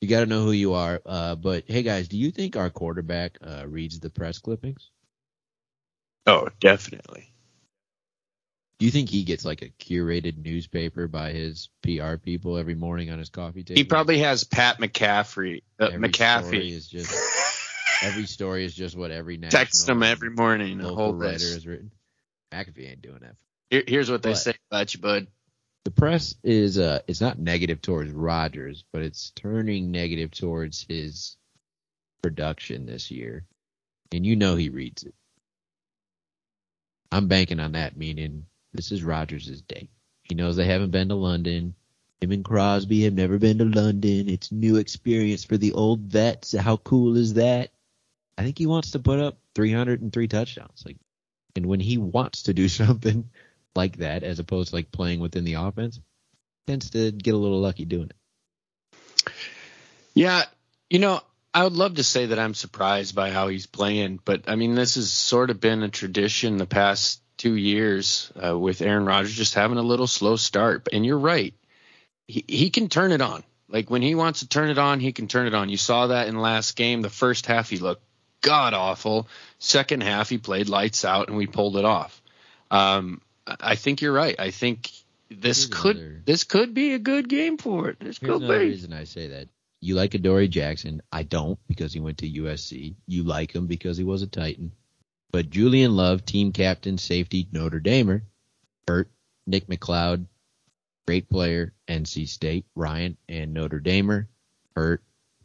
You 0.00 0.08
gotta 0.08 0.26
know 0.26 0.44
who 0.44 0.52
you 0.52 0.74
are. 0.74 1.00
Uh, 1.06 1.34
but 1.36 1.64
hey, 1.66 1.82
guys, 1.82 2.08
do 2.08 2.16
you 2.18 2.30
think 2.30 2.56
our 2.56 2.70
quarterback 2.70 3.38
uh, 3.40 3.64
reads 3.66 4.00
the 4.00 4.10
press 4.10 4.38
clippings? 4.38 4.90
Oh, 6.26 6.48
definitely. 6.60 7.31
Do 8.82 8.86
you 8.86 8.90
think 8.90 9.10
he 9.10 9.22
gets 9.22 9.44
like 9.44 9.62
a 9.62 9.68
curated 9.68 10.38
newspaper 10.44 11.06
by 11.06 11.30
his 11.30 11.68
PR 11.84 12.16
people 12.16 12.58
every 12.58 12.74
morning 12.74 13.12
on 13.12 13.20
his 13.20 13.28
coffee 13.28 13.62
table? 13.62 13.78
He 13.78 13.84
probably 13.84 14.18
has 14.18 14.42
Pat 14.42 14.78
McAfee. 14.80 15.62
Uh, 15.78 15.90
Every 15.92 16.10
Story 16.12 16.72
is 16.72 16.88
just 16.88 17.14
every 18.02 18.26
story 18.26 18.64
is 18.64 18.74
just 18.74 18.96
what 18.96 19.12
every 19.12 19.36
national 19.36 19.60
Text 19.66 19.88
him 19.88 20.02
every 20.02 20.30
morning. 20.30 20.78
The 20.78 20.92
whole 20.92 21.14
writer 21.14 21.34
list. 21.34 21.54
has 21.54 21.64
written. 21.64 21.92
McAfee 22.52 22.90
ain't 22.90 23.02
doing 23.02 23.20
that. 23.20 23.36
Here, 23.70 23.84
here's 23.86 24.10
what 24.10 24.24
they 24.24 24.30
But- 24.30 24.38
say 24.38 24.54
about 24.72 24.92
you, 24.94 24.98
bud. 25.00 25.26
The 25.84 25.92
press 25.92 26.34
is 26.42 26.76
uh 26.76 27.02
it's 27.06 27.20
not 27.20 27.38
negative 27.38 27.82
towards 27.82 28.10
Rodgers, 28.10 28.82
but 28.92 29.02
it's 29.02 29.30
turning 29.36 29.92
negative 29.92 30.32
towards 30.32 30.84
his 30.88 31.36
production 32.20 32.84
this 32.86 33.12
year. 33.12 33.44
And 34.10 34.26
you 34.26 34.34
know 34.34 34.56
he 34.56 34.70
reads 34.70 35.04
it. 35.04 35.14
I'm 37.12 37.28
banking 37.28 37.60
on 37.60 37.72
that, 37.72 37.96
meaning 37.96 38.46
this 38.72 38.92
is 38.92 39.02
Rodgers' 39.02 39.62
day. 39.62 39.88
He 40.22 40.34
knows 40.34 40.56
they 40.56 40.66
haven't 40.66 40.90
been 40.90 41.08
to 41.08 41.14
London. 41.14 41.74
Him 42.20 42.32
and 42.32 42.44
Crosby 42.44 43.02
have 43.02 43.14
never 43.14 43.38
been 43.38 43.58
to 43.58 43.64
London. 43.64 44.28
It's 44.28 44.52
new 44.52 44.76
experience 44.76 45.44
for 45.44 45.56
the 45.56 45.72
old 45.72 46.00
vets. 46.00 46.52
How 46.52 46.76
cool 46.76 47.16
is 47.16 47.34
that? 47.34 47.70
I 48.38 48.42
think 48.42 48.58
he 48.58 48.66
wants 48.66 48.92
to 48.92 48.98
put 48.98 49.18
up 49.18 49.38
303 49.54 50.28
touchdowns. 50.28 50.82
Like, 50.86 50.96
and 51.56 51.66
when 51.66 51.80
he 51.80 51.98
wants 51.98 52.44
to 52.44 52.54
do 52.54 52.68
something 52.68 53.28
like 53.74 53.98
that, 53.98 54.22
as 54.22 54.38
opposed 54.38 54.70
to 54.70 54.76
like 54.76 54.92
playing 54.92 55.20
within 55.20 55.44
the 55.44 55.54
offense, 55.54 56.00
tends 56.66 56.90
to 56.90 57.10
get 57.10 57.34
a 57.34 57.38
little 57.38 57.60
lucky 57.60 57.84
doing 57.84 58.10
it. 58.10 59.32
Yeah, 60.14 60.44
you 60.90 60.98
know, 60.98 61.20
I 61.54 61.64
would 61.64 61.72
love 61.72 61.96
to 61.96 62.04
say 62.04 62.26
that 62.26 62.38
I'm 62.38 62.54
surprised 62.54 63.14
by 63.14 63.30
how 63.30 63.48
he's 63.48 63.66
playing, 63.66 64.20
but 64.24 64.44
I 64.48 64.56
mean, 64.56 64.74
this 64.74 64.94
has 64.94 65.10
sort 65.10 65.50
of 65.50 65.60
been 65.60 65.82
a 65.82 65.88
tradition 65.88 66.56
the 66.56 66.66
past 66.66 67.21
two 67.42 67.56
years 67.56 68.30
uh, 68.42 68.56
with 68.56 68.82
Aaron 68.82 69.04
Rodgers 69.04 69.34
just 69.34 69.54
having 69.54 69.76
a 69.78 69.82
little 69.82 70.06
slow 70.06 70.36
start. 70.36 70.88
And 70.92 71.04
you're 71.04 71.18
right, 71.18 71.54
he 72.28 72.44
he 72.46 72.70
can 72.70 72.88
turn 72.88 73.10
it 73.10 73.20
on. 73.20 73.42
Like 73.68 73.90
when 73.90 74.02
he 74.02 74.14
wants 74.14 74.40
to 74.40 74.48
turn 74.48 74.70
it 74.70 74.78
on, 74.78 75.00
he 75.00 75.12
can 75.12 75.26
turn 75.26 75.46
it 75.48 75.54
on. 75.54 75.68
You 75.68 75.76
saw 75.76 76.08
that 76.08 76.28
in 76.28 76.38
last 76.38 76.76
game. 76.76 77.02
The 77.02 77.10
first 77.10 77.46
half 77.46 77.68
he 77.68 77.78
looked 77.78 78.04
god 78.42 78.74
awful. 78.74 79.26
Second 79.58 80.02
half 80.04 80.28
he 80.28 80.38
played 80.38 80.68
lights 80.68 81.04
out, 81.04 81.28
and 81.28 81.36
we 81.36 81.46
pulled 81.48 81.76
it 81.76 81.84
off. 81.84 82.22
Um, 82.70 83.20
I 83.46 83.74
think 83.74 84.00
you're 84.02 84.12
right. 84.12 84.38
I 84.38 84.50
think 84.52 84.88
this 85.30 85.64
Here's 85.66 85.80
could 85.82 85.96
another- 85.96 86.22
this 86.24 86.44
could 86.44 86.74
be 86.74 86.92
a 86.94 86.98
good 87.00 87.28
game 87.28 87.58
for 87.58 87.88
it. 87.88 87.98
This 87.98 88.18
Here's 88.18 88.30
could 88.32 88.42
another 88.42 88.60
be. 88.60 88.66
reason 88.66 88.92
I 88.92 89.04
say 89.04 89.28
that. 89.28 89.48
You 89.80 89.96
like 89.96 90.14
Adoree 90.14 90.46
Jackson. 90.48 91.02
I 91.10 91.24
don't 91.24 91.58
because 91.66 91.92
he 91.92 91.98
went 91.98 92.18
to 92.18 92.28
USC. 92.30 92.94
You 93.08 93.24
like 93.24 93.52
him 93.52 93.66
because 93.66 93.96
he 93.96 94.04
was 94.04 94.22
a 94.22 94.28
Titan. 94.28 94.70
But 95.32 95.50
Julian 95.50 95.96
Love, 95.96 96.24
team 96.24 96.52
captain, 96.52 96.98
safety, 96.98 97.48
Notre 97.50 97.80
Damer, 97.80 98.22
hurt. 98.86 99.10
Nick 99.46 99.66
McCloud, 99.66 100.26
great 101.06 101.28
player, 101.28 101.72
NC 101.88 102.28
State, 102.28 102.64
Ryan, 102.76 103.16
and 103.28 103.52
Notre 103.52 103.80
Damer, 103.80 104.28
hurt. 104.76 105.02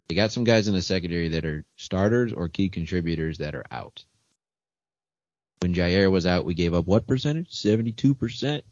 They 0.08 0.14
got 0.14 0.30
some 0.30 0.44
guys 0.44 0.68
in 0.68 0.74
the 0.74 0.82
secondary 0.82 1.28
that 1.28 1.44
are 1.44 1.64
starters 1.76 2.32
or 2.32 2.48
key 2.48 2.68
contributors 2.68 3.38
that 3.38 3.54
are 3.54 3.64
out. 3.70 4.04
When 5.60 5.74
Jaire 5.74 6.10
was 6.10 6.26
out, 6.26 6.44
we 6.44 6.54
gave 6.54 6.74
up 6.74 6.86
what 6.86 7.06
percentage? 7.06 7.50
72%? 7.50 8.62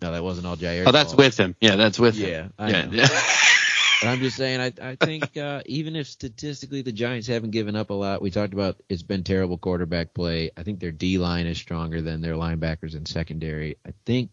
No, 0.00 0.12
that 0.12 0.22
wasn't 0.22 0.46
all 0.46 0.56
Jaire. 0.56 0.84
Oh, 0.86 0.92
that's 0.92 1.14
with 1.14 1.36
him. 1.36 1.56
Yeah, 1.60 1.76
that's 1.76 1.98
with 1.98 2.16
him. 2.16 2.52
I 2.58 2.70
yeah. 2.70 3.08
But 4.00 4.08
I'm 4.08 4.20
just 4.20 4.36
saying, 4.36 4.60
I, 4.60 4.72
I 4.90 4.96
think 4.96 5.36
uh, 5.36 5.62
even 5.66 5.94
if 5.94 6.06
statistically 6.06 6.80
the 6.80 6.92
Giants 6.92 7.28
haven't 7.28 7.50
given 7.50 7.76
up 7.76 7.90
a 7.90 7.94
lot, 7.94 8.22
we 8.22 8.30
talked 8.30 8.54
about 8.54 8.82
it's 8.88 9.02
been 9.02 9.24
terrible 9.24 9.58
quarterback 9.58 10.14
play. 10.14 10.50
I 10.56 10.62
think 10.62 10.80
their 10.80 10.90
D 10.90 11.18
line 11.18 11.46
is 11.46 11.58
stronger 11.58 12.00
than 12.00 12.22
their 12.22 12.34
linebackers 12.34 12.94
and 12.94 13.06
secondary. 13.06 13.76
I 13.86 13.92
think 14.06 14.30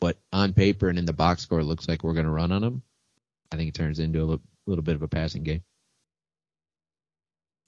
what 0.00 0.18
on 0.32 0.52
paper 0.52 0.88
and 0.88 0.98
in 0.98 1.04
the 1.04 1.12
box 1.12 1.42
score 1.42 1.62
looks 1.62 1.86
like 1.86 2.02
we're 2.02 2.14
going 2.14 2.26
to 2.26 2.32
run 2.32 2.50
on 2.50 2.60
them. 2.60 2.82
I 3.52 3.56
think 3.56 3.68
it 3.68 3.74
turns 3.74 4.00
into 4.00 4.18
a 4.18 4.24
little, 4.24 4.42
little 4.66 4.82
bit 4.82 4.96
of 4.96 5.02
a 5.02 5.08
passing 5.08 5.44
game. 5.44 5.62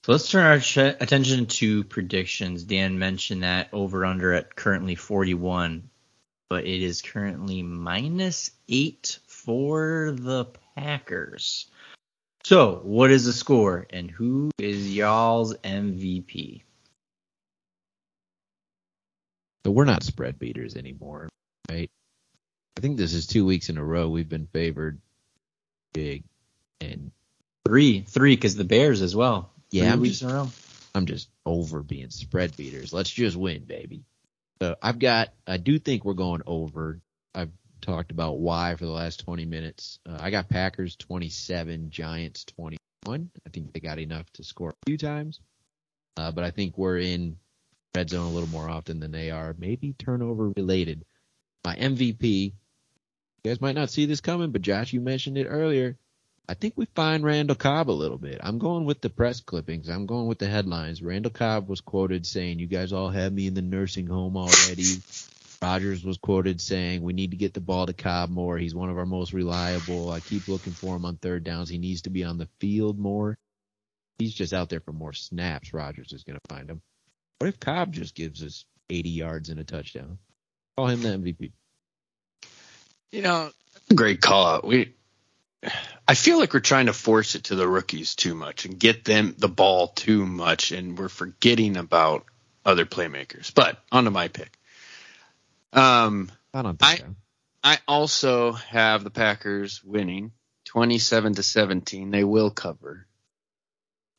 So 0.05 0.11
let's 0.11 0.29
turn 0.29 0.45
our 0.45 0.59
ch- 0.59 0.77
attention 0.77 1.45
to 1.45 1.85
predictions. 1.85 2.65
Dan 2.65 2.99
mentioned 2.99 3.43
that 3.43 3.69
over 3.71 4.05
under 4.05 4.33
at 4.33 4.53
currently 4.53 4.95
41, 4.95 5.89
but 6.49 6.65
it 6.65 6.81
is 6.81 7.01
currently 7.01 7.63
minus 7.63 8.51
eight 8.67 9.19
for 9.27 10.11
the 10.11 10.45
Packers. 10.75 11.69
So, 12.43 12.81
what 12.83 13.11
is 13.11 13.25
the 13.25 13.33
score 13.33 13.87
and 13.89 14.09
who 14.09 14.51
is 14.59 14.93
y'all's 14.95 15.55
MVP? 15.57 16.61
So 19.65 19.71
we're 19.71 19.85
not 19.85 20.03
spread 20.03 20.37
beaters 20.37 20.75
anymore, 20.75 21.27
right? 21.71 21.89
I 22.77 22.81
think 22.81 22.97
this 22.97 23.13
is 23.13 23.25
two 23.25 23.45
weeks 23.45 23.69
in 23.69 23.77
a 23.79 23.83
row 23.83 24.09
we've 24.09 24.29
been 24.29 24.47
favored 24.47 24.99
big, 25.93 26.23
and 26.81 27.11
Three, 27.65 28.01
three, 28.01 28.35
because 28.35 28.55
the 28.55 28.63
Bears 28.63 29.01
as 29.01 29.15
well. 29.15 29.49
Yeah, 29.71 29.91
I'm 29.91 30.01
weeks 30.01 30.19
just- 30.19 30.21
in 30.23 30.29
a 30.29 30.33
row. 30.35 30.51
I'm 30.93 31.07
just 31.07 31.29
over 31.45 31.81
being 31.81 32.09
spread 32.11 32.55
beaters. 32.55 32.93
Let's 32.93 33.09
just 33.09 33.35
win, 33.35 33.65
baby. 33.65 34.03
So 34.61 34.75
I've 34.81 34.99
got, 34.99 35.33
I 35.47 35.57
do 35.57 35.79
think 35.79 36.05
we're 36.05 36.13
going 36.13 36.43
over. 36.45 37.01
I've 37.33 37.51
talked 37.81 38.11
about 38.11 38.39
why 38.39 38.75
for 38.75 38.85
the 38.85 38.91
last 38.91 39.21
20 39.21 39.45
minutes. 39.45 39.99
Uh, 40.07 40.17
I 40.19 40.31
got 40.31 40.49
Packers 40.49 40.95
27, 40.95 41.89
Giants 41.89 42.45
21. 42.45 42.77
I 43.45 43.49
think 43.51 43.73
they 43.73 43.79
got 43.79 43.99
enough 43.99 44.31
to 44.33 44.43
score 44.43 44.71
a 44.71 44.85
few 44.85 44.97
times. 44.97 45.39
Uh, 46.17 46.31
but 46.31 46.43
I 46.43 46.51
think 46.51 46.77
we're 46.77 46.99
in 46.99 47.37
red 47.95 48.09
zone 48.09 48.27
a 48.27 48.33
little 48.33 48.49
more 48.49 48.69
often 48.69 48.99
than 48.99 49.11
they 49.11 49.31
are. 49.31 49.55
Maybe 49.57 49.93
turnover 49.93 50.49
related. 50.49 51.05
My 51.63 51.75
MVP, 51.75 52.23
you 52.23 52.51
guys 53.43 53.61
might 53.61 53.75
not 53.75 53.89
see 53.89 54.05
this 54.05 54.21
coming, 54.21 54.51
but 54.51 54.61
Josh, 54.61 54.93
you 54.93 55.01
mentioned 55.01 55.37
it 55.37 55.47
earlier. 55.47 55.97
I 56.47 56.53
think 56.53 56.73
we 56.75 56.85
find 56.93 57.23
Randall 57.23 57.55
Cobb 57.55 57.89
a 57.89 57.91
little 57.91 58.19
bit. 58.19 58.39
I'm 58.43 58.59
going 58.59 58.85
with 58.85 59.01
the 59.01 59.09
press 59.09 59.39
clippings. 59.39 59.89
I'm 59.89 60.05
going 60.05 60.27
with 60.27 60.37
the 60.37 60.47
headlines. 60.47 61.01
Randall 61.01 61.31
Cobb 61.31 61.67
was 61.67 61.81
quoted 61.81 62.25
saying, 62.25 62.59
"You 62.59 62.67
guys 62.67 62.93
all 62.93 63.09
have 63.09 63.33
me 63.33 63.47
in 63.47 63.55
the 63.55 63.63
nursing 63.63 64.05
home 64.05 64.37
already." 64.37 65.01
Rodgers 65.65 66.05
was 66.05 66.19
quoted 66.19 66.61
saying, 66.61 67.01
"We 67.01 67.13
need 67.13 67.31
to 67.31 67.37
get 67.37 67.55
the 67.55 67.59
ball 67.59 67.87
to 67.87 67.93
Cobb 67.93 68.29
more. 68.29 68.55
He's 68.55 68.75
one 68.75 68.91
of 68.91 68.99
our 68.99 69.05
most 69.05 69.33
reliable. 69.33 70.11
I 70.11 70.19
keep 70.19 70.47
looking 70.47 70.73
for 70.73 70.95
him 70.95 71.05
on 71.05 71.17
third 71.17 71.43
downs. 71.43 71.69
He 71.69 71.79
needs 71.79 72.03
to 72.03 72.11
be 72.11 72.23
on 72.23 72.37
the 72.37 72.47
field 72.59 72.99
more. 72.99 73.35
He's 74.19 74.35
just 74.35 74.53
out 74.53 74.69
there 74.69 74.79
for 74.79 74.91
more 74.91 75.11
snaps. 75.11 75.73
Rodgers 75.73 76.13
is 76.13 76.23
going 76.23 76.37
to 76.37 76.55
find 76.55 76.69
him. 76.69 76.83
What 77.39 77.47
if 77.47 77.59
Cobb 77.59 77.93
just 77.93 78.13
gives 78.13 78.43
us 78.43 78.63
80 78.91 79.09
yards 79.09 79.49
and 79.49 79.59
a 79.59 79.63
touchdown? 79.63 80.19
Call 80.77 80.85
him 80.85 81.01
the 81.01 81.09
MVP. 81.09 81.51
You 83.11 83.23
know, 83.23 83.49
great 83.93 84.21
call 84.21 84.45
out. 84.45 84.67
We, 84.67 84.93
I 86.07 86.13
feel 86.13 86.37
like 86.37 86.53
we're 86.53 86.59
trying 86.59 86.85
to 86.85 86.93
force 86.93 87.33
it 87.33 87.45
to 87.45 87.55
the 87.55 87.67
rookies 87.67 88.13
too 88.13 88.35
much 88.35 88.65
and 88.65 88.77
get 88.77 89.03
them 89.03 89.33
the 89.39 89.49
ball 89.49 89.87
too 89.87 90.27
much, 90.27 90.71
and 90.71 90.95
we're 90.95 91.09
forgetting 91.09 91.75
about 91.75 92.23
other 92.63 92.85
playmakers. 92.85 93.51
But 93.51 93.79
onto 93.91 94.11
my 94.11 94.27
pick. 94.27 94.55
Um, 95.75 96.31
I 96.53 96.61
don't 96.61 96.79
think 96.79 96.91
I- 96.91 96.97
so. 96.97 97.15
I 97.63 97.79
also 97.87 98.51
have 98.51 99.03
the 99.03 99.09
Packers 99.09 99.83
winning 99.83 100.33
27 100.65 101.33
to 101.33 101.41
17. 101.41 102.11
They 102.11 102.23
will 102.23 102.51
cover. 102.51 103.07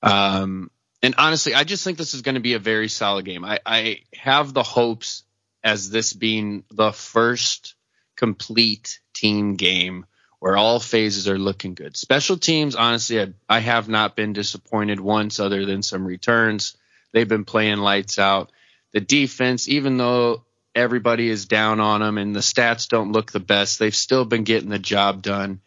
Um, 0.02 0.70
and 1.00 1.14
honestly, 1.16 1.54
I 1.54 1.62
just 1.62 1.84
think 1.84 1.96
this 1.96 2.14
is 2.14 2.22
going 2.22 2.34
to 2.34 2.40
be 2.40 2.54
a 2.54 2.58
very 2.58 2.88
solid 2.88 3.24
game. 3.24 3.44
I, 3.44 3.60
I 3.64 4.00
have 4.14 4.52
the 4.52 4.64
hopes 4.64 5.22
as 5.62 5.90
this 5.90 6.12
being 6.12 6.64
the 6.72 6.92
first 6.92 7.76
complete 8.16 8.98
team 9.14 9.54
game 9.54 10.06
where 10.40 10.56
all 10.56 10.80
phases 10.80 11.28
are 11.28 11.38
looking 11.38 11.74
good. 11.74 11.96
Special 11.96 12.36
teams, 12.36 12.74
honestly, 12.74 13.20
I, 13.20 13.32
I 13.48 13.60
have 13.60 13.88
not 13.88 14.16
been 14.16 14.32
disappointed 14.32 14.98
once 14.98 15.38
other 15.38 15.64
than 15.66 15.82
some 15.82 16.04
returns. 16.04 16.76
They've 17.12 17.28
been 17.28 17.44
playing 17.44 17.78
lights 17.78 18.18
out. 18.18 18.50
The 18.92 19.00
defense, 19.00 19.68
even 19.68 19.96
though 19.98 20.44
everybody 20.76 21.28
is 21.28 21.46
down 21.46 21.80
on 21.80 22.00
them 22.00 22.18
and 22.18 22.36
the 22.36 22.40
stats 22.40 22.88
don't 22.88 23.12
look 23.12 23.32
the 23.32 23.40
best, 23.40 23.78
they've 23.78 23.94
still 23.94 24.24
been 24.24 24.44
getting 24.44 24.68
the 24.68 24.78
job 24.78 25.22
done. 25.22 25.60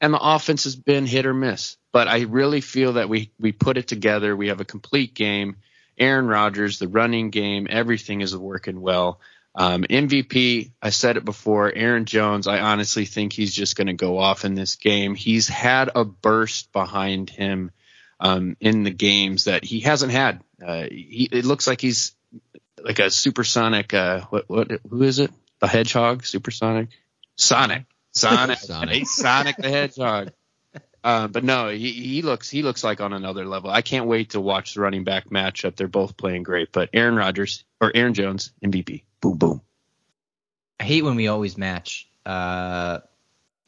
And 0.00 0.12
the 0.12 0.20
offense 0.20 0.64
has 0.64 0.76
been 0.76 1.06
hit 1.06 1.24
or 1.24 1.32
miss. 1.32 1.76
But 1.92 2.08
I 2.08 2.22
really 2.22 2.60
feel 2.60 2.94
that 2.94 3.08
we, 3.08 3.30
we 3.40 3.52
put 3.52 3.78
it 3.78 3.88
together. 3.88 4.36
We 4.36 4.48
have 4.48 4.60
a 4.60 4.66
complete 4.66 5.14
game. 5.14 5.56
Aaron 5.96 6.26
Rodgers, 6.26 6.78
the 6.78 6.88
running 6.88 7.30
game, 7.30 7.66
everything 7.70 8.20
is 8.20 8.36
working 8.36 8.82
well. 8.82 9.20
Um, 9.54 9.84
MVP, 9.84 10.72
I 10.82 10.90
said 10.90 11.16
it 11.16 11.24
before, 11.24 11.72
Aaron 11.74 12.04
Jones, 12.04 12.46
I 12.46 12.60
honestly 12.60 13.06
think 13.06 13.32
he's 13.32 13.54
just 13.54 13.74
going 13.74 13.86
to 13.86 13.94
go 13.94 14.18
off 14.18 14.44
in 14.44 14.54
this 14.54 14.76
game. 14.76 15.14
He's 15.14 15.48
had 15.48 15.90
a 15.94 16.04
burst 16.04 16.70
behind 16.72 17.30
him 17.30 17.70
um, 18.20 18.58
in 18.60 18.82
the 18.82 18.90
games 18.90 19.44
that 19.44 19.64
he 19.64 19.80
hasn't 19.80 20.12
had. 20.12 20.42
Uh, 20.64 20.84
he, 20.90 21.28
it 21.32 21.46
looks 21.46 21.66
like 21.66 21.80
he's 21.80 22.15
like 22.82 22.98
a 22.98 23.10
supersonic. 23.10 23.94
Uh, 23.94 24.22
what 24.30 24.48
what 24.48 24.70
who 24.88 25.02
is 25.02 25.18
it? 25.18 25.30
The 25.60 25.66
Hedgehog, 25.66 26.24
supersonic, 26.24 26.88
Sonic, 27.36 27.84
Sonic, 28.12 28.58
Sonic. 28.60 29.06
Sonic 29.06 29.56
the 29.56 29.70
Hedgehog. 29.70 30.32
Uh, 31.02 31.28
but 31.28 31.44
no, 31.44 31.68
he, 31.68 31.92
he 31.92 32.22
looks 32.22 32.50
he 32.50 32.62
looks 32.62 32.82
like 32.82 33.00
on 33.00 33.12
another 33.12 33.44
level. 33.44 33.70
I 33.70 33.82
can't 33.82 34.06
wait 34.06 34.30
to 34.30 34.40
watch 34.40 34.74
the 34.74 34.80
running 34.80 35.04
back 35.04 35.30
matchup. 35.30 35.76
They're 35.76 35.86
both 35.86 36.16
playing 36.16 36.42
great. 36.42 36.72
But 36.72 36.90
Aaron 36.92 37.14
Rodgers 37.14 37.64
or 37.80 37.92
Aaron 37.94 38.12
Jones 38.12 38.50
MVP, 38.64 39.04
boom 39.20 39.38
boom. 39.38 39.60
I 40.80 40.84
hate 40.84 41.04
when 41.04 41.14
we 41.14 41.28
always 41.28 41.56
match. 41.56 42.08
Uh, 42.24 42.98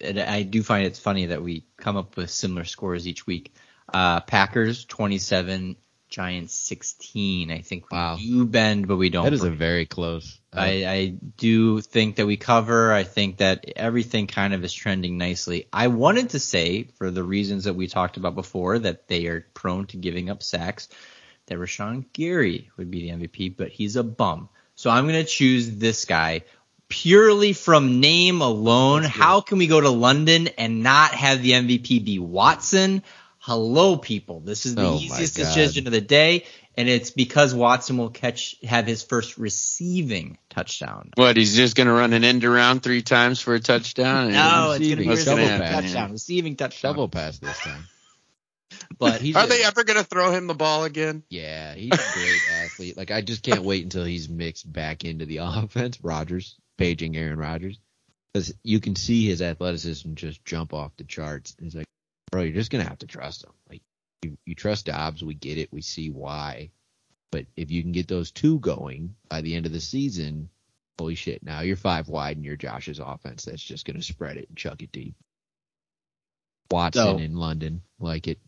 and 0.01 0.19
I 0.19 0.43
do 0.43 0.63
find 0.63 0.87
it's 0.87 0.99
funny 0.99 1.27
that 1.27 1.43
we 1.43 1.65
come 1.77 1.97
up 1.97 2.17
with 2.17 2.31
similar 2.31 2.65
scores 2.65 3.07
each 3.07 3.27
week. 3.27 3.55
Uh, 3.93 4.21
Packers 4.21 4.85
27, 4.85 5.77
Giants 6.09 6.55
16. 6.55 7.51
I 7.51 7.61
think 7.61 7.91
we 7.91 7.97
Wow. 7.97 8.17
do 8.17 8.45
bend, 8.47 8.89
but 8.89 8.97
we 8.97 9.11
don't. 9.11 9.25
That 9.25 9.33
is 9.33 9.45
a 9.45 9.51
very 9.51 9.87
close. 9.87 10.39
uh, 10.57 10.61
I, 10.61 10.69
I 10.87 11.15
do 11.37 11.81
think 11.81 12.17
that 12.17 12.27
we 12.27 12.37
cover. 12.37 12.93
I 12.93 13.05
think 13.05 13.39
that 13.39 13.65
everything 13.77 14.27
kind 14.27 14.55
of 14.55 14.65
is 14.65 14.73
trending 14.73 15.19
nicely. 15.19 15.67
I 15.73 15.89
wanted 15.89 16.31
to 16.31 16.39
say, 16.39 16.85
for 16.97 17.11
the 17.11 17.23
reasons 17.23 17.65
that 17.65 17.75
we 17.75 17.87
talked 17.87 18.17
about 18.17 18.35
before, 18.35 18.79
that 18.79 19.09
they 19.09 19.27
are 19.27 19.47
prone 19.55 19.87
to 19.89 19.97
giving 19.97 20.31
up 20.31 20.43
sacks, 20.43 20.89
that 21.47 21.59
Rashan 21.59 22.07
Gary 22.13 22.71
would 22.77 22.91
be 22.91 23.03
the 23.11 23.17
MVP, 23.27 23.57
but 23.57 23.69
he's 23.69 23.97
a 23.97 24.03
bum. 24.05 24.49
So 24.75 24.91
I'm 24.91 25.07
going 25.09 25.23
to 25.25 25.31
choose 25.31 25.77
this 25.77 26.05
guy 26.05 26.43
purely 26.89 27.53
from 27.53 28.01
name 28.01 28.41
alone. 28.41 29.03
How 29.03 29.41
can 29.43 29.59
we 29.59 29.67
go 29.67 29.81
to 29.81 29.91
London 29.91 30.49
and 30.57 30.83
not 30.83 31.11
have 31.13 31.43
the 31.43 31.53
MVP 31.53 32.03
be 32.05 32.19
Watson? 32.19 33.03
Hello, 33.41 33.97
people. 33.97 34.41
This 34.41 34.67
is 34.67 34.75
the 34.75 34.83
Oh 34.83 34.97
easiest 34.97 35.37
decision 35.37 35.87
of 35.87 35.93
the 35.93 36.01
day, 36.01 36.45
and 36.77 36.89
it's 36.89 37.11
because 37.11 37.55
Watson 37.55 37.97
will 37.97 38.11
catch 38.11 38.57
have 38.65 38.87
his 38.87 39.03
first 39.03 39.39
receiving 39.39 40.39
touchdown. 40.51 41.11
What 41.15 41.37
he's 41.37 41.55
just 41.55 41.77
gonna 41.77 41.93
run 41.93 42.13
an 42.13 42.25
end 42.25 42.45
around 42.45 42.83
three 42.83 43.03
times 43.03 43.41
for 43.41 43.55
a 43.55 43.61
touchdown? 43.61 44.33
No, 44.33 44.73
it's 44.73 44.79
going 44.81 44.91
to 44.91 44.97
be 44.97 45.07
What's 45.07 45.25
gonna 45.25 45.59
touchdown, 45.59 46.13
receiving 46.13 46.57
touchdown. 46.57 46.91
shovel 46.93 47.09
pass 47.09 47.39
this 47.39 47.59
time. 47.61 47.85
But 48.99 49.21
he's 49.21 49.37
Are 49.37 49.45
a- 49.45 49.47
they 49.47 49.63
ever 49.65 49.85
gonna 49.85 50.05
throw 50.05 50.33
him 50.33 50.47
the 50.47 50.55
ball 50.55 50.85
again? 50.85 51.23
Yeah, 51.31 51.75
he's 51.75 51.93
a 51.93 52.13
great 52.15 52.41
athlete. 52.65 52.97
Like 52.97 53.11
I 53.11 53.21
just 53.23 53.43
can't 53.43 53.63
wait 53.63 53.85
until 53.85 54.05
he's 54.05 54.29
mixed 54.29 54.71
back 54.71 55.05
into 55.05 55.25
the 55.27 55.39
offense. 55.39 55.99
Rodgers 56.03 56.57
paging 56.77 57.17
Aaron 57.17 57.39
Rodgers 57.39 57.79
because 58.33 58.53
you 58.63 58.81
can 58.81 58.97
see 58.97 59.27
his 59.27 59.41
athleticism 59.41 60.15
just 60.15 60.45
jump 60.45 60.75
off 60.75 60.97
the 60.97 61.05
charts. 61.05 61.55
It's 61.63 61.75
like, 61.75 61.87
bro, 62.31 62.43
you're 62.43 62.53
just 62.55 62.71
gonna 62.71 62.85
have 62.85 62.99
to 62.99 63.07
trust 63.07 63.45
him. 63.45 63.53
Like 63.69 63.83
you, 64.23 64.37
you 64.45 64.55
trust 64.55 64.87
Doubs, 64.87 65.23
we 65.25 65.35
get 65.35 65.59
it, 65.59 65.73
we 65.73 65.83
see 65.83 66.11
why. 66.11 66.71
But 67.31 67.47
if 67.57 67.71
you 67.71 67.83
can 67.83 67.93
get 67.93 68.09
those 68.09 68.31
two 68.31 68.59
going 68.59 69.15
by 69.29 69.43
the 69.43 69.55
end 69.55 69.67
of 69.67 69.73
the 69.73 69.81
season, 69.81 70.49
holy 70.99 71.15
shit! 71.15 71.43
Now 71.43 71.61
you're 71.61 71.77
five 71.77 72.09
wide 72.09 72.37
and 72.37 72.45
you're 72.47 72.57
Josh's 72.57 72.99
offense 72.99 73.45
that's 73.45 73.63
just 73.63 73.85
gonna 73.87 74.03
spread 74.03 74.37
it 74.37 74.49
and 74.49 74.57
chuck 74.57 74.83
it 74.83 74.93
deep. 74.93 75.15
Watson 76.71 77.05
So- 77.05 77.19
in 77.19 77.37
London, 77.37 77.83
like 77.99 78.29
it. 78.29 78.39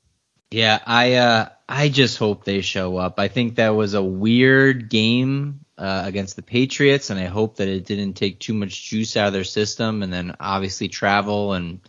yeah, 0.51 0.79
I 0.87 1.14
uh, 1.14 1.49
I 1.69 1.88
just 1.88 2.19
hope 2.19 2.45
they 2.45 2.61
show 2.61 2.97
up. 2.97 3.19
I 3.19 3.29
think 3.29 3.57
that 3.57 3.71
was 3.71 3.95
a 3.95 4.03
weird 4.03 4.88
game 4.90 5.61
uh, 5.79 6.03
against 6.05 6.37
the 6.37 6.43
Patriots, 6.43 7.09
and 7.11 7.19
I 7.19 7.25
hope 7.27 7.57
that 7.57 7.69
it 7.69 7.87
didn't 7.87 8.14
take 8.14 8.38
too 8.38 8.53
much 8.55 8.88
juice 8.90 9.16
out 9.16 9.29
of 9.29 9.33
their 9.33 9.45
system. 9.45 10.03
And 10.03 10.12
then 10.12 10.37
obviously 10.40 10.88
travel 10.88 11.55
and 11.55 11.81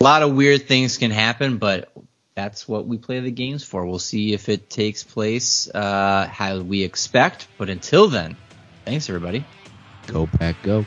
a 0.00 0.04
lot 0.04 0.22
of 0.22 0.34
weird 0.34 0.66
things 0.66 0.96
can 0.96 1.10
happen, 1.10 1.58
but 1.58 1.92
that's 2.34 2.66
what 2.66 2.86
we 2.86 2.96
play 2.96 3.20
the 3.20 3.30
games 3.30 3.62
for. 3.62 3.84
We'll 3.84 3.98
see 3.98 4.32
if 4.32 4.48
it 4.48 4.70
takes 4.70 5.04
place 5.04 5.68
uh, 5.68 6.26
how 6.26 6.60
we 6.60 6.82
expect. 6.82 7.48
But 7.58 7.68
until 7.68 8.08
then, 8.08 8.36
thanks 8.86 9.10
everybody. 9.10 9.44
Go 10.06 10.26
pack, 10.26 10.56
go. 10.62 10.86